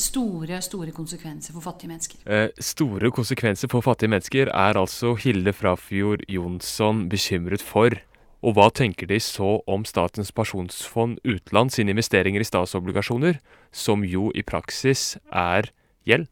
store, 0.00 0.60
store 0.64 0.92
konsekvenser 0.96 1.52
for 1.52 1.64
fattige 1.64 1.90
mennesker. 1.90 2.20
Eh, 2.26 2.48
store 2.60 3.10
konsekvenser 3.10 3.68
for 3.68 3.84
fattige 3.84 4.10
mennesker 4.10 4.48
er 4.48 4.78
altså 4.80 5.14
Hilde 5.20 5.52
Frafjord 5.52 6.24
Jonsson 6.28 7.08
bekymret 7.08 7.62
for. 7.62 7.96
Og 8.40 8.56
hva 8.56 8.70
tenker 8.72 9.06
de 9.10 9.18
så 9.20 9.58
om 9.68 9.84
Statens 9.84 10.32
pensjonsfond 10.32 11.18
utland 11.28 11.72
sine 11.74 11.92
investeringer 11.92 12.40
i 12.40 12.48
statsobligasjoner, 12.48 13.36
som 13.72 14.04
jo 14.04 14.30
i 14.34 14.42
praksis 14.42 15.18
er 15.28 15.68
gjeld? 16.08 16.30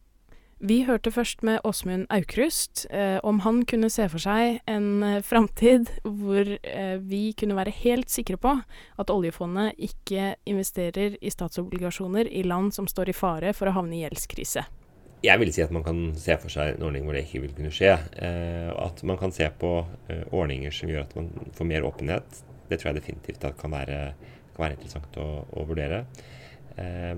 Vi 0.59 0.81
hørte 0.83 1.07
først 1.07 1.39
med 1.47 1.61
Åsmund 1.63 2.09
Aukrust 2.11 2.81
eh, 2.91 3.15
om 3.23 3.37
han 3.45 3.61
kunne 3.63 3.87
se 3.87 4.09
for 4.11 4.19
seg 4.19 4.57
en 4.67 5.03
eh, 5.07 5.21
framtid 5.23 5.87
hvor 6.03 6.49
eh, 6.51 6.97
vi 6.99 7.29
kunne 7.39 7.55
være 7.55 7.71
helt 7.77 8.11
sikre 8.11 8.35
på 8.35 8.51
at 8.99 9.13
oljefondet 9.13 9.79
ikke 9.79 10.33
investerer 10.43 11.15
i 11.23 11.31
statsobligasjoner 11.31 12.27
i 12.27 12.43
land 12.43 12.73
som 12.75 12.89
står 12.91 13.13
i 13.13 13.15
fare 13.15 13.53
for 13.55 13.71
å 13.71 13.77
havne 13.77 13.95
i 13.95 14.01
gjeldskrise. 14.01 14.65
Jeg 15.23 15.39
vil 15.39 15.53
si 15.55 15.63
at 15.63 15.71
man 15.71 15.85
kan 15.87 16.03
se 16.19 16.35
for 16.43 16.51
seg 16.51 16.73
en 16.73 16.83
ordning 16.89 17.07
hvor 17.07 17.15
det 17.15 17.23
ikke 17.29 17.45
vil 17.45 17.55
kunne 17.55 17.71
skje. 17.71 17.95
Eh, 18.19 18.67
at 18.75 18.99
man 19.07 19.21
kan 19.21 19.31
se 19.35 19.47
på 19.63 19.71
eh, 20.11 20.27
ordninger 20.27 20.75
som 20.75 20.91
gjør 20.91 21.07
at 21.07 21.15
man 21.15 21.31
får 21.55 21.71
mer 21.71 21.87
åpenhet. 21.87 22.43
Det 22.67 22.81
tror 22.81 22.91
jeg 22.91 22.99
definitivt 22.99 23.47
kan 23.63 23.79
være, 23.79 24.03
kan 24.57 24.67
være 24.67 24.75
interessant 24.75 25.23
å, 25.23 25.29
å 25.55 25.65
vurdere. 25.71 26.03
Eh, 26.75 27.15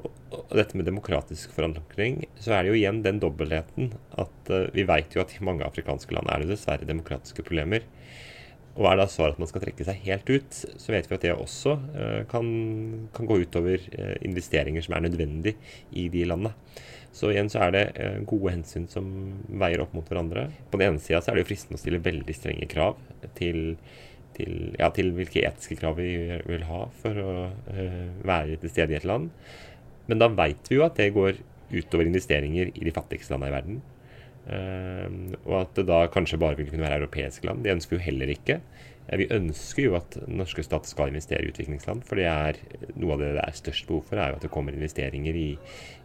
og, 0.00 0.10
dette 0.54 0.78
med 0.78 0.86
demokratisk 0.88 1.54
forankring, 1.54 2.24
så 2.40 2.54
er 2.54 2.64
det 2.64 2.72
jo 2.72 2.78
igjen 2.78 3.02
den 3.04 3.20
dobbeltheten 3.22 3.92
at 4.20 4.52
uh, 4.52 4.68
vi 4.74 4.86
vet 4.88 5.14
jo 5.14 5.22
at 5.22 5.34
i 5.34 5.44
mange 5.46 5.66
afrikanske 5.66 6.14
land 6.14 6.30
er 6.30 6.42
det 6.42 6.52
dessverre 6.54 6.88
demokratiske 6.88 7.46
problemer. 7.46 7.86
Og 8.74 8.88
er 8.90 8.98
da 8.98 9.06
svaret 9.06 9.36
at 9.36 9.42
man 9.42 9.50
skal 9.50 9.62
trekke 9.62 9.86
seg 9.86 10.00
helt 10.02 10.30
ut, 10.30 10.56
så 10.58 10.94
vet 10.94 11.06
vi 11.06 11.14
at 11.14 11.26
det 11.26 11.36
også 11.36 11.76
uh, 11.78 12.22
kan, 12.30 12.48
kan 13.14 13.30
gå 13.30 13.38
utover 13.44 13.86
uh, 13.94 14.16
investeringer 14.26 14.84
som 14.84 14.98
er 14.98 15.06
nødvendig 15.06 15.54
i 15.94 16.08
de 16.10 16.26
landene. 16.30 16.54
Så 17.14 17.30
igjen 17.30 17.50
så 17.52 17.60
er 17.62 17.74
det 17.74 17.82
eh, 18.02 18.16
gode 18.26 18.50
hensyn 18.56 18.88
som 18.90 19.06
veier 19.62 19.84
opp 19.84 19.92
mot 19.94 20.08
hverandre. 20.10 20.48
På 20.70 20.80
den 20.80 20.96
ene 20.96 21.02
sida 21.02 21.20
så 21.22 21.30
er 21.30 21.38
det 21.38 21.44
jo 21.44 21.50
fristende 21.52 21.78
å 21.78 21.82
stille 21.82 22.02
veldig 22.02 22.34
strenge 22.34 22.66
krav 22.70 22.98
til, 23.38 23.76
til, 24.34 24.56
ja, 24.80 24.88
til 24.94 25.12
hvilke 25.14 25.44
etiske 25.46 25.78
krav 25.78 26.00
vi 26.00 26.08
vil 26.48 26.66
ha 26.66 26.80
for 27.04 27.20
å 27.22 27.36
uh, 27.54 28.02
være 28.26 28.58
til 28.64 28.72
stede 28.72 28.96
i 28.96 28.98
et 28.98 29.06
land. 29.06 29.30
Men 30.06 30.20
da 30.20 30.28
veit 30.28 30.70
vi 30.70 30.78
jo 30.78 30.86
at 30.86 30.98
det 31.00 31.12
går 31.16 31.40
utover 31.74 32.06
investeringer 32.06 32.70
i 32.74 32.86
de 32.86 32.94
fattigste 32.94 33.34
landene 33.34 33.50
i 33.50 33.56
verden. 33.56 33.82
Eh, 34.44 35.38
og 35.46 35.54
at 35.62 35.78
det 35.78 35.86
da 35.88 36.02
kanskje 36.12 36.40
bare 36.40 36.58
vil 36.58 36.68
kunne 36.68 36.84
være 36.84 37.00
europeiske 37.00 37.46
land. 37.48 37.64
Det 37.64 37.72
ønsker 37.72 37.96
vi 37.96 38.00
jo 38.02 38.06
heller 38.10 38.34
ikke. 38.34 38.58
Eh, 39.08 39.18
Vi 39.18 39.30
ønsker 39.32 39.86
jo 39.86 39.96
at 39.96 40.18
norske 40.28 40.62
stat 40.66 40.86
skal 40.86 41.08
investere 41.12 41.44
i 41.44 41.48
utviklingsland, 41.52 42.04
for 42.04 42.20
det 42.20 42.28
er 42.28 42.60
noe 42.96 43.16
av 43.16 43.24
det 43.24 43.32
det 43.38 43.44
er 43.46 43.58
størst 43.62 43.88
behov 43.88 44.04
for, 44.10 44.20
er 44.20 44.32
jo 44.32 44.38
at 44.40 44.44
det 44.44 44.52
kommer 44.52 44.76
investeringer 44.76 45.34
i, 45.34 45.50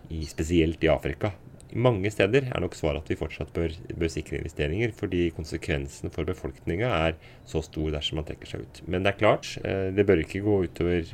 i 0.09 0.23
spesielt 0.25 0.83
i 0.83 0.91
Afrika. 0.91 1.33
mange 1.71 2.09
steder 2.09 2.47
er 2.49 2.61
nok 2.63 2.73
svaret 2.73 3.03
at 3.03 3.09
vi 3.11 3.15
fortsatt 3.15 3.51
bør, 3.53 3.69
bør 3.93 4.09
sikre 4.09 4.39
investeringer, 4.39 4.89
fordi 4.91 5.29
konsekvensen 5.29 6.09
for 6.09 6.25
befolkninga 6.25 6.87
er 6.87 7.13
så 7.45 7.61
stor 7.61 7.91
dersom 7.93 8.17
man 8.17 8.25
trekker 8.25 8.49
seg 8.49 8.63
ut. 8.63 8.81
Men 8.87 9.03
det 9.03 9.11
er 9.13 9.19
klart, 9.19 9.51
eh, 9.63 9.91
det 9.93 10.07
bør 10.07 10.23
ikke 10.23 10.41
gå 10.41 10.63
utover 10.65 11.11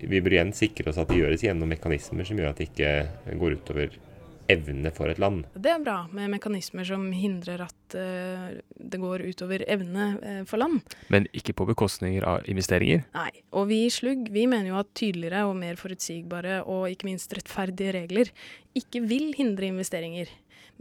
Vi 0.00 0.20
bør 0.22 0.36
igjen 0.38 0.52
sikre 0.56 0.90
oss 0.92 1.00
at 1.00 1.10
det 1.10 1.20
gjøres 1.20 1.42
gjennom 1.46 1.70
mekanismer 1.70 2.28
som 2.28 2.38
gjør 2.38 2.52
at 2.52 2.60
det 2.60 2.70
ikke 2.70 3.38
går 3.40 3.58
utover 3.60 3.96
evne 4.52 4.92
for 4.94 5.10
et 5.10 5.20
land. 5.22 5.44
Det 5.54 5.70
er 5.72 5.82
bra 5.82 5.96
med 6.14 6.30
mekanismer 6.36 6.86
som 6.86 7.08
hindrer 7.14 7.64
at 7.66 7.96
uh, 7.98 8.48
det 8.76 9.00
går 9.02 9.24
utover 9.30 9.64
evne 9.70 10.08
uh, 10.20 10.40
for 10.48 10.62
land. 10.62 10.80
Men 11.12 11.28
ikke 11.36 11.56
på 11.56 11.68
bekostninger 11.72 12.26
av 12.26 12.46
investeringer? 12.50 13.04
Nei. 13.16 13.30
Og 13.56 13.68
vi 13.70 13.82
i 13.86 13.92
Slugg 13.92 14.30
vi 14.34 14.46
mener 14.50 14.72
jo 14.72 14.80
at 14.80 14.92
tydeligere 14.98 15.46
og 15.48 15.56
mer 15.58 15.78
forutsigbare 15.80 16.62
og 16.64 16.88
ikke 16.92 17.10
minst 17.10 17.34
rettferdige 17.36 17.96
regler 18.00 18.32
ikke 18.78 19.02
vil 19.06 19.32
hindre 19.38 19.70
investeringer. 19.72 20.30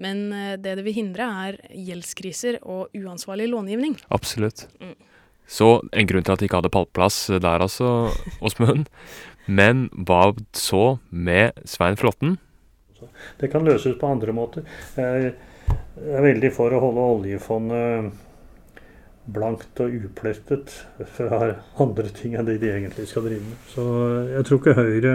Men 0.01 0.27
uh, 0.33 0.53
det 0.59 0.77
det 0.79 0.85
vil 0.87 0.99
hindre, 0.99 1.29
er 1.47 1.59
gjeldskriser 1.71 2.61
og 2.61 2.93
uansvarlig 2.95 3.49
långivning. 3.51 3.97
Absolutt. 4.13 4.67
Mm. 4.81 4.97
Så 5.47 5.79
en 5.93 6.09
grunn 6.09 6.25
til 6.25 6.33
at 6.33 6.41
de 6.41 6.49
ikke 6.49 6.59
hadde 6.61 6.73
pallplass 6.73 7.27
der 7.29 7.63
altså, 7.65 8.11
Åsmund. 8.41 8.89
Men 9.45 9.87
hva 9.93 10.33
så 10.57 10.97
med 11.09 11.53
Svein 11.69 11.99
Flåtten? 12.01 12.39
Det 13.37 13.51
kan 13.53 13.65
løses 13.65 13.97
på 13.99 14.09
andre 14.09 14.33
måter. 14.33 14.65
Jeg 14.97 15.35
er 15.35 16.25
veldig 16.25 16.51
for 16.55 16.73
å 16.73 16.81
holde 16.81 17.09
oljefondet 17.15 18.13
blankt 19.25 19.79
og 19.81 19.93
uplettet 20.05 20.69
fra 21.15 21.39
andre 21.81 22.11
ting 22.13 22.35
enn 22.37 22.45
det 22.45 22.59
de 22.61 22.69
egentlig 22.69 23.07
skal 23.09 23.25
drive 23.25 23.41
med. 23.41 23.63
Så 23.71 23.85
jeg 24.29 24.45
tror 24.45 24.61
ikke 24.61 24.75
Høyre 24.77 25.13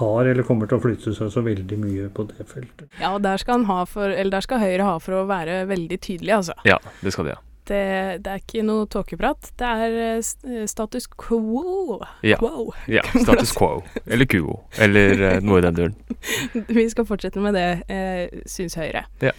har 0.00 0.30
eller 0.32 0.46
kommer 0.46 0.68
til 0.68 0.76
å 0.76 0.84
flytte 0.84 1.14
seg 1.16 1.32
så 1.32 1.44
veldig 1.44 1.78
mye 1.80 2.10
på 2.12 2.26
det 2.28 2.44
feltet. 2.50 2.86
Ja, 3.00 3.14
og 3.14 3.24
der 3.24 3.40
skal, 3.40 3.64
for, 3.88 4.12
der 4.12 4.44
skal 4.44 4.60
Høyre 4.60 4.90
ha 4.90 4.98
for 5.00 5.22
å 5.22 5.26
være 5.30 5.62
veldig 5.72 6.00
tydelig, 6.04 6.36
altså. 6.42 6.58
Ja, 6.68 6.76
det 7.00 7.16
skal 7.16 7.30
de 7.30 7.38
ha. 7.38 7.42
Det, 7.64 7.82
det, 8.24 8.30
er 8.30 8.42
ikke 8.42 8.64
noe 8.66 8.86
tåkeprat. 8.92 9.50
Det 9.60 9.68
er 9.86 9.98
eh, 10.04 10.64
status 10.68 11.08
quo. 11.08 12.00
Ja. 12.26 12.38
Quo. 12.40 12.70
ja 12.90 13.04
status 13.14 13.54
quo. 13.56 13.82
Eller 14.04 14.28
quo. 14.28 14.58
Eller 14.78 15.40
noe 15.44 15.60
i 15.62 15.66
den 15.66 15.78
duren. 15.78 15.94
Vi 16.78 16.88
skal 16.92 17.08
fortsette 17.08 17.42
med 17.42 17.56
det, 17.56 17.68
eh, 17.88 18.42
syns 18.48 18.76
Høyre. 18.80 19.06
Ja. 19.24 19.32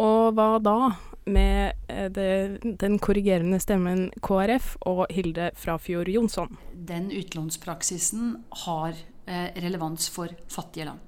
Og 0.00 0.32
hva 0.36 0.56
da 0.62 0.76
med 1.24 1.72
eh, 1.88 2.08
det, 2.10 2.60
den 2.80 2.98
korrigerende 2.98 3.60
stemmen 3.62 4.08
KrF 4.24 4.76
og 4.88 5.06
Hilde 5.12 5.50
Frafjord 5.58 6.08
Jonsson? 6.08 6.56
Den 6.74 7.10
utlånspraksisen 7.12 8.36
har 8.66 8.94
eh, 9.26 9.48
relevans 9.62 10.08
for 10.10 10.32
fattige 10.50 10.88
land. 10.90 11.00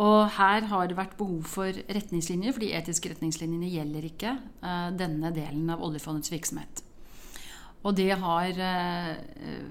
Og 0.00 0.30
her 0.38 0.64
har 0.70 0.88
det 0.88 0.96
vært 0.96 1.18
behov 1.18 1.44
for 1.52 1.68
retningslinjer, 1.68 2.54
for 2.54 2.64
de 2.64 2.72
etiske 2.78 3.10
retningslinjene 3.12 3.68
gjelder 3.74 4.06
ikke 4.08 4.36
uh, 4.64 4.88
denne 4.96 5.32
delen 5.36 5.68
av 5.72 5.82
oljefondets 5.84 6.32
virksomhet. 6.32 6.80
Og 7.84 7.96
det 7.98 8.14
har 8.22 8.56
uh, 8.56 9.66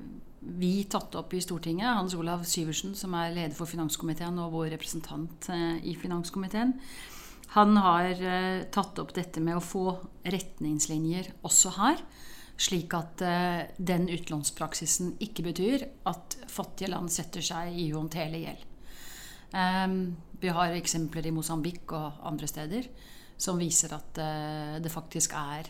vi 0.62 0.74
tatt 0.92 1.18
opp 1.18 1.34
i 1.34 1.42
Stortinget. 1.42 1.90
Hans 1.98 2.13
Olav 2.18 2.46
Syversen, 2.46 2.94
som 2.98 3.16
er 3.18 3.34
leder 3.34 3.58
for 3.58 3.70
finanskomiteen 3.70 4.38
og 4.44 4.54
vår 4.54 4.75
representant 4.75 5.50
uh, 5.50 5.80
i 5.82 5.98
finanskomiteen, 5.98 6.75
han 7.51 7.75
har 7.84 8.16
tatt 8.72 9.00
opp 9.01 9.10
dette 9.12 9.42
med 9.44 9.58
å 9.58 9.63
få 9.66 9.90
retningslinjer 10.24 11.34
også 11.44 11.74
her. 11.75 12.00
Slik 12.56 12.96
at 12.96 13.20
den 13.75 14.08
utlånspraksisen 14.08 15.18
ikke 15.20 15.44
betyr 15.50 15.84
at 16.08 16.38
fattige 16.48 16.94
land 16.94 17.12
setter 17.12 17.44
seg 17.44 17.75
i 17.75 17.90
uhåndterlig 17.92 18.46
gjeld. 18.46 18.71
Um, 19.51 20.15
vi 20.39 20.50
har 20.50 20.75
eksempler 20.77 21.27
i 21.27 21.31
Mosambik 21.36 21.91
og 21.91 22.22
andre 22.24 22.48
steder 22.48 22.86
som 23.41 23.58
viser 23.60 23.91
at 23.96 24.20
uh, 24.22 24.77
det 24.81 24.91
faktisk 24.93 25.34
er 25.38 25.67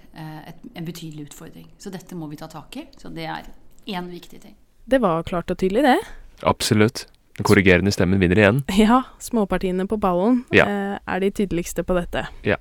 et, 0.47 0.59
en 0.75 0.85
betydelig 0.85 1.29
utfordring. 1.29 1.69
Så 1.79 1.89
dette 1.93 2.17
må 2.19 2.27
vi 2.31 2.39
ta 2.39 2.49
tak 2.51 2.75
i. 2.77 2.85
Så 2.99 3.09
det 3.13 3.25
er 3.31 3.47
én 3.87 4.11
viktig 4.11 4.41
ting. 4.43 4.57
Det 4.85 4.99
var 5.01 5.23
klart 5.23 5.51
og 5.51 5.57
tydelig, 5.61 5.85
det. 5.87 5.97
Absolutt. 6.43 7.05
Den 7.37 7.47
korrigerende 7.47 7.93
stemmen 7.95 8.19
vinner 8.19 8.37
igjen. 8.37 8.61
Ja. 8.81 9.01
Småpartiene 9.23 9.87
på 9.87 9.97
ballen 9.97 10.43
ja. 10.53 10.67
uh, 10.67 10.99
er 10.99 11.23
de 11.23 11.31
tydeligste 11.31 11.87
på 11.87 11.95
dette. 11.97 12.27
Ja. 12.45 12.59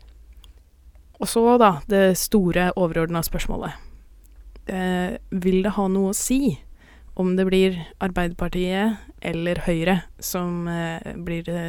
Og 1.20 1.28
så, 1.28 1.42
da, 1.60 1.74
det 1.90 2.16
store 2.16 2.71
overordna 2.80 3.23
spørsmålet. 3.23 3.86
vil 5.30 5.64
det 5.64 5.73
ha 5.75 5.84
noe 5.90 6.12
å 6.12 6.16
si 6.16 6.54
om 7.14 7.34
det 7.36 7.46
blir 7.49 7.78
Arbeiderpartiet 8.02 9.00
eller 9.20 9.62
Høyre 9.66 10.00
som 10.18 10.68
eh, 10.70 11.14
blir 11.16 11.44
det 11.46 11.62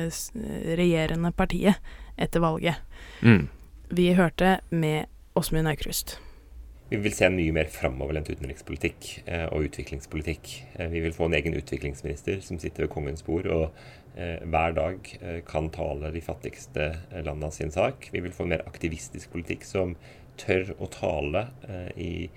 regjerende 0.77 1.33
partiet 1.35 1.79
etter 2.21 2.43
valget. 2.43 2.81
Mm. 3.21 3.47
Vi 3.91 4.11
hørte 4.15 4.59
med 4.69 5.09
Åsmund 5.35 5.67
Aukrust. 5.67 6.19
Vi 6.91 6.97
vil 6.99 7.13
se 7.15 7.23
en 7.23 7.37
mye 7.37 7.53
mer 7.55 7.69
framoverlent 7.71 8.27
utenrikspolitikk 8.27 9.05
eh, 9.23 9.45
og 9.47 9.69
utviklingspolitikk. 9.69 10.49
Eh, 10.75 10.89
vi 10.91 10.99
vil 11.05 11.13
få 11.15 11.29
en 11.29 11.37
egen 11.37 11.55
utviklingsminister 11.55 12.41
som 12.43 12.59
sitter 12.59 12.83
ved 12.83 12.91
kongens 12.91 13.23
bord 13.23 13.47
og 13.47 13.69
eh, 14.19 14.41
hver 14.43 14.75
dag 14.75 15.13
eh, 15.21 15.37
kan 15.47 15.69
tale 15.71 16.11
de 16.11 16.23
fattigste 16.25 16.89
eh, 16.91 17.21
landene 17.23 17.51
sin 17.55 17.71
sak. 17.71 18.09
Vi 18.11 18.19
vil 18.19 18.35
få 18.35 18.43
en 18.43 18.51
mer 18.57 18.65
aktivistisk 18.67 19.31
politikk 19.31 19.63
som 19.69 19.95
tør 20.41 20.73
å 20.83 20.87
tale 20.91 21.45
i 21.99 22.27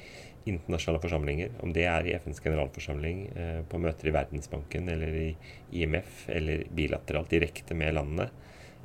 internasjonale 0.44 1.00
forsamlinger, 1.02 1.50
om 1.64 1.72
det 1.72 1.87
er 1.88 2.07
i 2.07 2.14
FNs 2.18 2.40
generalforsamling, 2.44 3.26
eh, 3.37 3.61
på 3.68 3.80
møter 3.80 4.11
i 4.11 4.14
Verdensbanken 4.14 4.88
eller 4.92 5.16
i 5.16 5.28
IMF 5.72 6.28
eller 6.28 6.66
bilateralt 6.74 7.33
direkte 7.33 7.76
med 7.78 7.94
landene, 7.96 8.28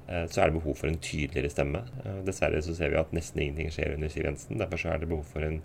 eh, 0.07 0.25
så 0.25 0.41
er 0.41 0.49
det 0.49 0.59
behov 0.59 0.77
for 0.79 0.87
en 0.87 0.97
tydeligere 0.97 1.51
stemme. 1.51 1.83
Eh, 2.05 2.23
dessverre 2.27 2.61
så 2.63 2.75
ser 2.75 2.93
vi 2.93 3.01
at 3.01 3.13
nesten 3.15 3.43
ingenting 3.43 3.71
skjer 3.75 3.95
under 3.95 4.09
Siv 4.09 4.25
Jensen. 4.25 4.57
Derfor 4.57 4.77
så 4.77 4.93
er 4.93 4.99
det 4.99 5.11
behov 5.11 5.25
for 5.27 5.43
en, 5.43 5.61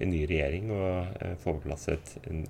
en 0.00 0.10
ny 0.10 0.26
regjering 0.26 0.70
og 0.72 1.20
få 1.42 1.56
på 1.56 1.66
plass 1.68 1.88
et, 1.92 2.14
en, 2.30 2.46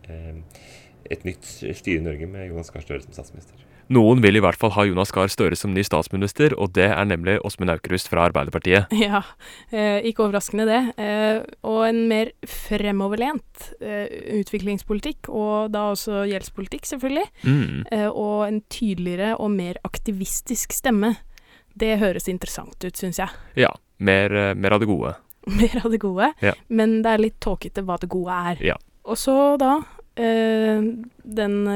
et 1.11 1.27
nytt 1.27 1.47
styre 1.47 1.99
i 2.01 2.05
Norge 2.05 2.29
med 2.31 2.51
Jonas 2.51 2.73
Gahr 2.75 2.85
Støre 2.85 3.05
som 3.05 3.15
statsminister. 3.17 3.67
Noen 3.91 4.21
vil 4.23 4.39
i 4.39 4.43
hvert 4.43 4.59
fall 4.59 4.71
ha 4.77 4.85
Jonas 4.87 5.11
Gahr 5.11 5.31
Støre 5.33 5.57
som 5.59 5.73
ny 5.75 5.83
statsminister, 5.83 6.53
og 6.55 6.77
det 6.77 6.87
er 6.93 7.07
nemlig 7.11 7.41
Åsmund 7.47 7.73
Aukrust 7.73 8.11
fra 8.11 8.29
Arbeiderpartiet. 8.29 8.93
Ja, 9.01 9.25
eh, 9.75 9.99
ikke 10.07 10.29
overraskende 10.29 10.67
det. 10.69 10.79
Eh, 11.03 11.41
og 11.67 11.81
en 11.89 12.05
mer 12.11 12.31
fremoverlent 12.47 13.73
eh, 13.83 14.07
utviklingspolitikk, 14.39 15.27
og 15.35 15.73
da 15.75 15.89
også 15.91 16.23
gjeldspolitikk, 16.31 16.87
selvfølgelig. 16.87 17.27
Mm. 17.43 17.81
Eh, 17.91 18.07
og 18.07 18.45
en 18.47 18.61
tydeligere 18.71 19.33
og 19.43 19.51
mer 19.57 19.81
aktivistisk 19.89 20.77
stemme. 20.77 21.17
Det 21.75 21.97
høres 21.99 22.31
interessant 22.31 22.79
ut, 22.87 22.95
syns 22.95 23.19
jeg. 23.19 23.43
Ja. 23.59 23.75
Mer, 23.99 24.55
mer, 24.55 24.77
av 24.77 24.85
det 24.85 24.89
gode. 24.89 25.17
mer 25.61 25.81
av 25.83 25.91
det 25.91 25.99
gode, 26.01 26.31
ja. 26.45 26.55
men 26.71 27.01
det 27.03 27.11
er 27.11 27.25
litt 27.27 27.41
tåkete 27.43 27.83
hva 27.83 27.99
det 27.99 28.09
gode 28.13 28.39
er. 28.53 28.63
Ja. 28.71 28.79
Og 29.11 29.19
så 29.19 29.35
da 29.59 29.81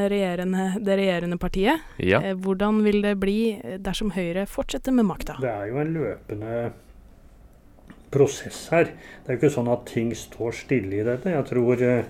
regjerende, 0.08 0.74
det 0.80 0.96
regjerende 0.96 1.38
partiet. 1.38 1.80
Ja. 1.98 2.22
Eh, 2.22 2.34
hvordan 2.34 2.82
vil 2.84 3.02
det 3.02 3.16
bli 3.20 3.60
dersom 3.78 4.10
Høyre 4.10 4.46
fortsetter 4.46 4.92
med 4.92 5.04
makta? 5.04 5.36
Det 5.40 5.50
er 5.50 5.66
jo 5.68 5.78
en 5.80 5.92
løpende 5.94 6.72
prosess 8.10 8.68
her. 8.70 8.84
Det 8.84 9.28
er 9.28 9.32
jo 9.34 9.38
ikke 9.42 9.54
sånn 9.56 9.68
at 9.72 9.86
ting 9.86 10.14
står 10.14 10.52
stille 10.52 11.00
i 11.00 11.04
dette. 11.04 11.30
Jeg 11.30 11.44
tror 11.50 11.82
eh, 11.82 12.04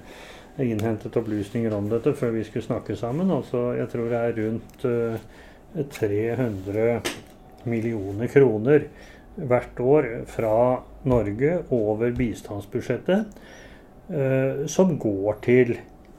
jeg 0.57 0.71
innhentet 0.71 1.17
opplysninger 1.17 1.73
om 1.75 1.89
dette 1.91 2.15
før 2.15 2.31
vi 2.37 2.45
skulle 2.45 2.65
snakke 2.65 2.97
sammen. 2.97 3.31
Altså, 3.31 3.75
jeg 3.79 3.89
tror 3.91 4.09
det 4.11 4.21
er 4.21 4.37
rundt 4.39 4.87
300 5.91 7.01
millioner 7.67 8.29
kroner 8.31 8.85
hvert 9.35 9.81
år 9.81 10.07
fra 10.31 10.83
Norge 11.11 11.65
over 11.75 12.13
bistandsbudsjettet 12.15 13.27
som 14.71 14.99
går 15.01 15.39
til 15.43 15.75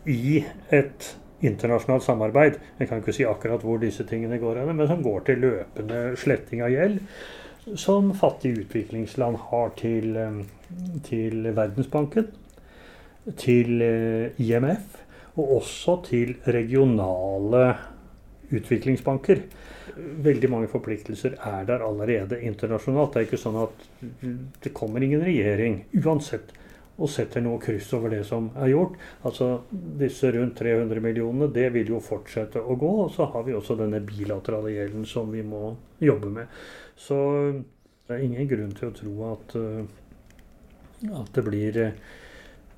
i 0.06 0.44
et 0.74 1.16
internasjonalt 1.46 2.04
samarbeid. 2.06 2.60
Jeg 2.80 2.90
kan 2.90 3.02
ikke 3.02 3.16
si 3.16 3.26
akkurat 3.28 3.64
hvor 3.66 3.80
disse 3.82 4.06
tingene 4.08 4.40
går 4.42 4.62
hen, 4.62 4.76
men 4.76 4.90
som 4.90 5.04
går 5.04 5.26
til 5.30 5.44
løpende 5.46 6.02
sletting 6.20 6.64
av 6.66 6.74
gjeld. 6.74 7.00
Som 7.82 8.12
fattige 8.18 8.62
utviklingsland 8.66 9.40
har 9.50 9.72
til, 9.80 10.16
eh, 10.18 10.42
til 11.04 11.50
Verdensbanken, 11.56 12.30
til 13.38 13.82
eh, 13.82 14.42
IMF 14.42 15.02
og 15.36 15.56
også 15.58 15.98
til 16.06 16.36
regionale 16.48 17.64
utviklingsbanker. 18.54 19.42
Veldig 19.96 20.50
mange 20.52 20.68
forpliktelser 20.68 21.36
er 21.44 21.66
der 21.66 21.84
allerede 21.84 22.40
internasjonalt. 22.42 23.14
Det 23.14 23.22
er 23.22 23.28
ikke 23.28 23.42
sånn 23.42 23.58
at 23.64 23.86
det 24.64 24.74
kommer 24.76 25.04
ingen 25.04 25.24
regjering 25.26 25.82
uansett 26.04 26.54
og 26.96 27.12
setter 27.12 27.44
noe 27.44 27.60
kryss 27.60 27.90
over 27.98 28.14
det 28.14 28.22
som 28.28 28.48
er 28.56 28.72
gjort. 28.72 28.96
Altså 29.28 29.50
disse 30.00 30.32
rundt 30.32 30.58
300 30.62 31.04
millionene, 31.04 31.52
det 31.52 31.68
vil 31.76 31.92
jo 31.96 32.02
fortsette 32.04 32.62
å 32.62 32.78
gå. 32.80 32.92
Og 33.06 33.12
så 33.16 33.28
har 33.34 33.44
vi 33.48 33.56
også 33.58 33.78
denne 33.80 34.00
bilaterale 34.06 34.72
gjelden 34.78 35.06
som 35.10 35.32
vi 35.34 35.44
må 35.44 35.74
jobbe 36.00 36.32
med. 36.38 36.60
Så 36.96 37.18
det 38.08 38.16
er 38.16 38.24
ingen 38.24 38.48
grunn 38.48 38.74
til 38.78 38.92
å 38.92 38.96
tro 38.96 39.16
at, 39.34 39.56
eh, 39.60 41.14
at 41.20 41.32
det 41.36 41.44
blir 41.44 41.80
eh, 41.84 42.02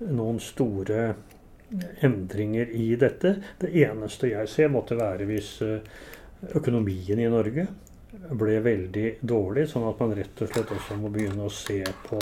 noen 0.07 0.41
store 0.41 1.07
endringer 2.01 2.69
i 2.73 2.95
dette. 2.95 3.35
Det 3.59 3.73
eneste 3.83 4.31
jeg 4.31 4.49
ser, 4.49 4.73
måtte 4.73 4.97
være 4.97 5.27
hvis, 5.29 5.59
eh, 5.61 5.83
økonomien 6.57 7.19
i 7.19 7.29
Norge 7.29 7.67
ble 8.37 8.59
veldig 8.63 9.07
dårlig, 9.21 9.67
sånn 9.69 9.87
at 9.89 9.99
man 10.01 10.13
rett 10.17 10.41
og 10.41 10.49
slett 10.49 10.71
også 10.73 10.97
må 10.97 11.11
begynne 11.13 11.45
å 11.45 11.53
se 11.53 11.83
på 12.07 12.19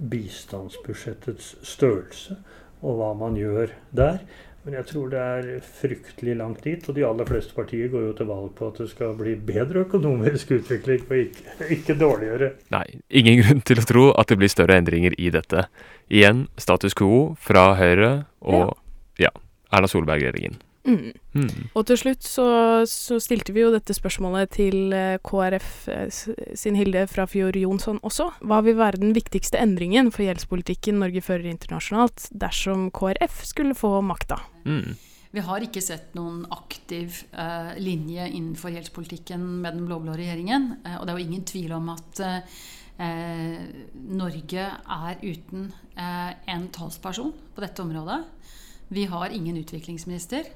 bistandsbudsjettets 0.00 1.56
størrelse 1.66 2.38
og 2.80 2.96
hva 3.00 3.10
man 3.18 3.36
gjør 3.36 3.74
der. 3.96 4.22
Men 4.64 4.76
jeg 4.76 4.86
tror 4.90 5.08
det 5.08 5.20
er 5.20 5.46
fryktelig 5.64 6.34
langt 6.36 6.64
dit, 6.66 6.84
og 6.84 6.96
de 6.96 7.04
aller 7.08 7.28
fleste 7.28 7.54
partier 7.56 7.88
går 7.88 8.02
jo 8.10 8.12
til 8.18 8.28
valg 8.28 8.50
på 8.58 8.68
at 8.68 8.80
det 8.82 8.90
skal 8.90 9.14
bli 9.16 9.32
bedre 9.48 9.86
økonomisk 9.86 10.52
utvikling, 10.58 11.06
og 11.08 11.16
ikke, 11.16 11.68
ikke 11.78 11.96
dårligere. 12.00 12.50
Nei, 12.74 12.84
ingen 13.08 13.40
grunn 13.40 13.64
til 13.64 13.80
å 13.80 13.86
tro 13.88 14.06
at 14.20 14.28
det 14.28 14.36
blir 14.42 14.52
større 14.52 14.76
endringer 14.80 15.16
i 15.16 15.32
dette. 15.32 15.64
Igjen 16.12 16.44
status 16.60 16.96
quo 16.98 17.30
fra 17.40 17.70
Høyre 17.80 18.12
og 18.44 18.74
ja, 19.20 19.32
Erna 19.72 19.88
Solberg-regjeringen. 19.88 20.60
Mm. 20.88 21.12
Mm. 21.36 21.50
Og 21.76 21.84
til 21.86 21.98
slutt 22.00 22.24
så, 22.24 22.46
så 22.88 23.18
stilte 23.20 23.52
vi 23.52 23.64
jo 23.64 23.72
dette 23.74 23.94
spørsmålet 23.94 24.54
til 24.56 24.94
eh, 24.96 25.18
KrF 25.26 25.68
eh, 25.92 26.08
sin 26.56 26.78
Hilde 26.78 27.04
Frafjord 27.10 27.58
Jonsson 27.60 28.00
også. 28.06 28.30
Hva 28.40 28.62
vil 28.64 28.78
være 28.80 29.02
den 29.02 29.12
viktigste 29.16 29.60
endringen 29.60 30.08
for 30.14 30.24
gjeldspolitikken 30.24 31.02
Norge 31.02 31.22
fører 31.24 31.50
internasjonalt 31.52 32.30
dersom 32.32 32.88
KrF 32.96 33.44
skulle 33.52 33.76
få 33.76 33.98
makta? 34.00 34.40
Mm. 34.64 34.96
Vi 35.30 35.42
har 35.46 35.62
ikke 35.62 35.82
sett 35.84 36.16
noen 36.18 36.42
aktiv 36.50 37.20
eh, 37.30 37.74
linje 37.78 38.24
innenfor 38.32 38.72
gjeldspolitikken 38.74 39.44
med 39.62 39.76
den 39.76 39.84
blå-blå 39.86 40.16
regjeringen. 40.18 40.72
Eh, 40.82 40.96
og 40.98 41.06
det 41.06 41.12
er 41.12 41.20
jo 41.20 41.28
ingen 41.28 41.46
tvil 41.46 41.74
om 41.76 41.92
at 41.92 42.22
eh, 42.24 43.60
Norge 44.10 44.64
er 44.96 45.22
uten 45.22 45.68
eh, 45.94 46.32
en 46.50 46.66
talsperson 46.74 47.30
på 47.54 47.62
dette 47.62 47.84
området. 47.84 48.24
Vi 48.90 49.06
har 49.06 49.30
ingen 49.30 49.60
utviklingsminister. 49.60 50.50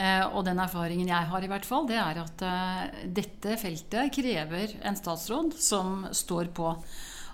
Eh, 0.00 0.24
og 0.32 0.46
den 0.46 0.60
erfaringen 0.62 1.10
jeg 1.10 1.28
har, 1.28 1.44
i 1.44 1.50
hvert 1.50 1.66
fall, 1.68 1.84
det 1.88 1.98
er 2.00 2.22
at 2.22 2.44
eh, 2.48 3.02
dette 3.12 3.58
feltet 3.60 4.12
krever 4.14 4.76
en 4.80 4.96
statsråd 4.96 5.52
som 5.60 6.06
står 6.16 6.48
på, 6.56 6.70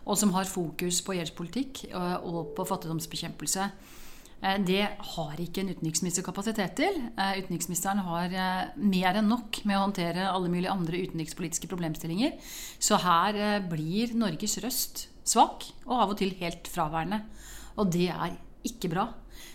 og 0.09 0.19
som 0.19 0.35
har 0.35 0.51
fokus 0.51 0.99
på 1.07 1.15
gjeldspolitikk 1.19 1.85
eh, 1.93 2.17
og 2.27 2.55
på 2.59 2.67
fattigdomsbekjempelse. 2.69 3.71
Det 4.39 4.85
har 4.87 5.41
ikke 5.43 5.65
en 5.65 5.73
utenriksminister 5.75 6.23
kapasitet 6.23 6.77
til. 6.79 6.95
Utenriksministeren 7.19 8.05
har 8.07 8.37
mer 8.79 9.17
enn 9.19 9.27
nok 9.27 9.59
med 9.67 9.75
å 9.75 9.81
håndtere 9.83 10.29
alle 10.31 10.47
mulige 10.53 10.71
andre 10.71 11.01
utenrikspolitiske 11.09 11.67
problemstillinger. 11.67 12.37
Så 12.79 13.01
her 13.03 13.65
blir 13.67 14.15
Norges 14.15 14.55
røst 14.63 15.09
svak, 15.27 15.67
og 15.89 15.97
av 16.05 16.15
og 16.15 16.21
til 16.23 16.37
helt 16.39 16.71
fraværende. 16.71 17.25
Og 17.83 17.91
det 17.91 18.13
er 18.15 18.39
ikke 18.69 18.93
bra. 18.93 19.09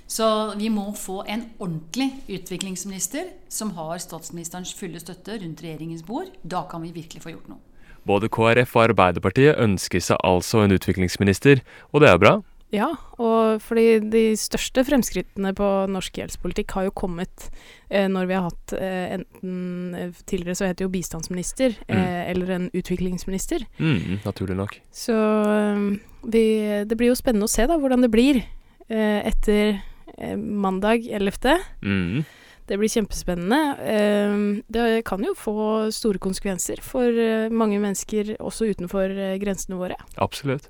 Så 0.08 0.26
vi 0.60 0.69
må 0.69 0.89
få 0.97 1.23
en 1.32 1.47
ordentlig 1.63 2.10
utviklingsminister 2.28 3.32
som 3.49 3.73
har 3.78 4.02
statsministerens 4.04 4.73
fulle 4.78 4.99
støtte 5.02 5.39
rundt 5.41 5.63
regjeringens 5.63 6.04
bord. 6.06 6.30
Da 6.43 6.65
kan 6.69 6.84
vi 6.84 6.93
virkelig 6.93 7.23
få 7.23 7.34
gjort 7.34 7.49
noe. 7.54 7.62
Både 8.04 8.28
KrF 8.28 8.76
og 8.76 8.89
Arbeiderpartiet 8.89 9.60
ønsker 9.63 10.04
seg 10.04 10.19
altså 10.28 10.65
en 10.65 10.76
utviklingsminister, 10.76 11.63
og 11.95 12.04
det 12.04 12.12
er 12.12 12.19
bra. 12.19 12.34
Ja, 12.73 12.89
og 13.21 13.62
fordi 13.62 13.99
de 14.10 14.21
største 14.39 14.82
fremskrittene 14.88 15.52
på 15.54 15.67
norsk 15.93 16.15
gjeldspolitikk 16.17 16.73
har 16.73 16.88
jo 16.88 16.95
kommet 16.97 17.52
eh, 17.93 18.08
når 18.10 18.30
vi 18.32 18.34
har 18.34 18.47
hatt 18.47 18.73
eh, 18.73 19.13
enten 19.19 19.93
eh, 19.93 20.23
Tidligere 20.26 20.58
så 20.58 20.69
het 20.71 20.80
det 20.80 20.88
jo 20.88 20.93
bistandsminister 20.93 21.78
eh, 21.86 22.23
eller 22.32 22.56
en 22.56 22.65
utviklingsminister. 22.73 23.67
Mm, 23.78 24.23
naturlig 24.26 24.58
nok. 24.58 24.80
Så 24.89 25.13
eh, 25.13 25.86
vi, 26.26 26.43
det 26.89 26.97
blir 26.97 27.13
jo 27.13 27.19
spennende 27.19 27.45
å 27.45 27.54
se 27.54 27.69
da 27.69 27.78
hvordan 27.78 28.08
det 28.08 28.12
blir 28.13 28.41
eh, 28.41 28.62
etter 28.89 29.80
eh, 30.17 30.36
mandag 30.38 31.06
11. 31.10 31.58
Mm. 31.84 32.24
Det 32.67 32.78
blir 32.80 32.88
kjempespennende. 32.91 33.60
Eh, 33.84 34.36
Det 34.72 35.04
kan 35.06 35.24
jo 35.24 35.34
få 35.36 35.91
store 35.91 36.19
konsekvenser 36.24 36.80
for 36.84 37.04
eh, 37.12 37.50
mange 37.52 37.80
mennesker 37.84 38.36
også 38.39 38.69
utenfor 38.72 39.12
eh, 39.12 39.36
grensene 39.41 39.76
våre. 39.80 39.98
Absolutt. 40.17 40.69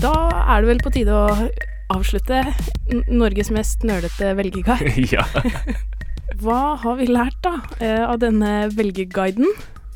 Da 0.00 0.14
er 0.56 0.62
det 0.62 0.70
vel 0.70 0.80
på 0.84 0.92
tide 0.94 1.12
å 1.12 1.48
avslutte 1.92 2.44
Norges 3.10 3.50
mest 3.52 3.82
nølete 3.84 4.32
velgerguide. 4.38 4.94
ja. 5.16 5.26
Hva 6.40 6.76
har 6.80 6.96
vi 7.00 7.08
lært 7.10 7.36
da 7.44 7.56
eh, 7.82 8.04
av 8.06 8.20
denne 8.22 8.68
velgerguiden? 8.72 9.48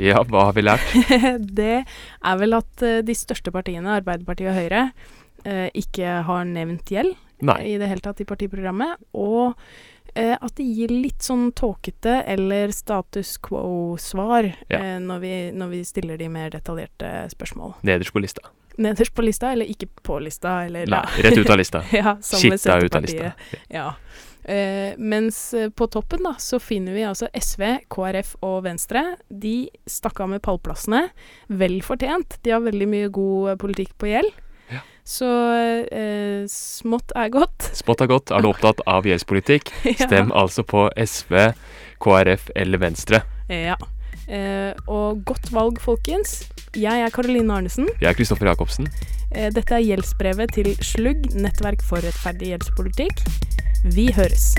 ja, 0.03 0.19
hva 0.27 0.49
har 0.49 0.57
vi 0.57 0.65
lært? 0.67 0.89
det 1.61 1.85
er 1.87 2.39
vel 2.41 2.57
at 2.59 2.83
eh, 2.83 2.99
de 3.07 3.15
største 3.15 3.53
partiene, 3.55 3.93
Arbeiderpartiet 4.01 4.51
og 4.51 4.57
Høyre, 4.59 4.81
eh, 5.45 5.69
ikke 5.75 6.21
har 6.29 6.45
nevnt 6.49 6.91
gjeld 6.91 7.15
i 7.61 7.75
det 7.79 7.89
hele 7.91 8.01
tatt 8.01 8.21
i 8.21 8.27
partiprogrammet. 8.29 9.01
Og 9.13 9.55
eh, 10.15 10.35
at 10.39 10.55
det 10.57 10.65
gir 10.65 10.93
litt 10.95 11.23
sånn 11.27 11.51
tåkete 11.53 12.23
eller 12.31 12.73
status 12.73 13.37
quo-svar 13.45 14.53
Ja. 14.69 14.79
eh, 14.79 14.99
når, 15.03 15.19
vi, 15.21 15.35
når 15.53 15.73
vi 15.75 15.83
stiller 15.85 16.19
de 16.21 16.29
mer 16.33 16.51
detaljerte 16.55 17.29
spørsmål. 17.35 17.75
Nederst 17.83 18.13
på 18.15 18.23
lista. 18.25 18.47
Nederst 18.77 19.15
på 19.15 19.23
lista, 19.23 19.53
eller 19.55 19.69
ikke 19.71 19.87
på 20.03 20.17
lista, 20.19 20.65
eller 20.67 20.89
Nei, 20.91 21.05
rett 21.23 21.39
ut 21.39 21.51
av 21.51 21.61
lista. 21.61 21.85
ja, 21.95 22.17
Skitta 22.23 22.81
ut 22.83 22.95
av 22.99 23.05
lista. 23.05 23.33
Ja. 23.71 23.93
Eh, 24.45 24.97
mens 24.99 25.55
eh, 25.55 25.71
på 25.71 25.87
toppen 25.87 26.25
da, 26.27 26.35
så 26.43 26.59
finner 26.61 26.93
vi 26.97 27.05
altså 27.07 27.29
SV, 27.33 27.63
KrF 27.89 28.35
og 28.45 28.65
Venstre. 28.67 29.05
De 29.29 29.69
stakk 29.89 30.21
av 30.21 30.33
med 30.35 30.43
pallplassene. 30.45 31.07
Vel 31.49 31.79
fortjent. 31.87 32.37
De 32.45 32.53
har 32.53 32.65
veldig 32.67 32.89
mye 32.91 33.13
god 33.15 33.53
eh, 33.55 33.61
politikk 33.63 33.95
på 34.01 34.11
gjeld. 34.11 34.35
Ja. 34.73 34.83
Så 35.05 35.29
eh, 35.93 36.45
smått 36.49 37.13
er 37.17 37.29
godt. 37.33 37.71
Smått 37.77 38.01
er 38.01 38.09
godt. 38.09 38.33
Er 38.33 38.45
du 38.45 38.49
opptatt 38.49 38.81
av 38.89 39.05
gjeldspolitikk, 39.09 39.73
stem 40.07 40.33
altså 40.33 40.65
på 40.65 40.87
SV, 40.97 41.51
KrF 42.05 42.49
eller 42.57 42.81
Venstre. 42.81 43.25
Ja. 43.53 43.77
Eh, 44.25 44.73
og 44.89 45.21
godt 45.29 45.51
valg, 45.53 45.81
folkens. 45.85 46.45
Jeg 46.75 47.05
er 47.05 47.13
Karoline 47.15 47.53
Arnesen. 47.55 47.91
Jeg 48.01 48.11
er 48.11 48.17
Kristoffer 48.17 48.49
Jacobsen. 48.49 48.89
Eh, 49.35 49.51
dette 49.53 49.77
er 49.77 49.85
gjeldsbrevet 49.85 50.57
til 50.57 50.73
Slugg, 50.81 51.29
nettverk 51.37 51.85
for 51.85 52.01
rettferdig 52.05 52.55
gjeldspolitikk. 52.55 53.21
Vi 53.93 54.09
høres. 54.17 54.55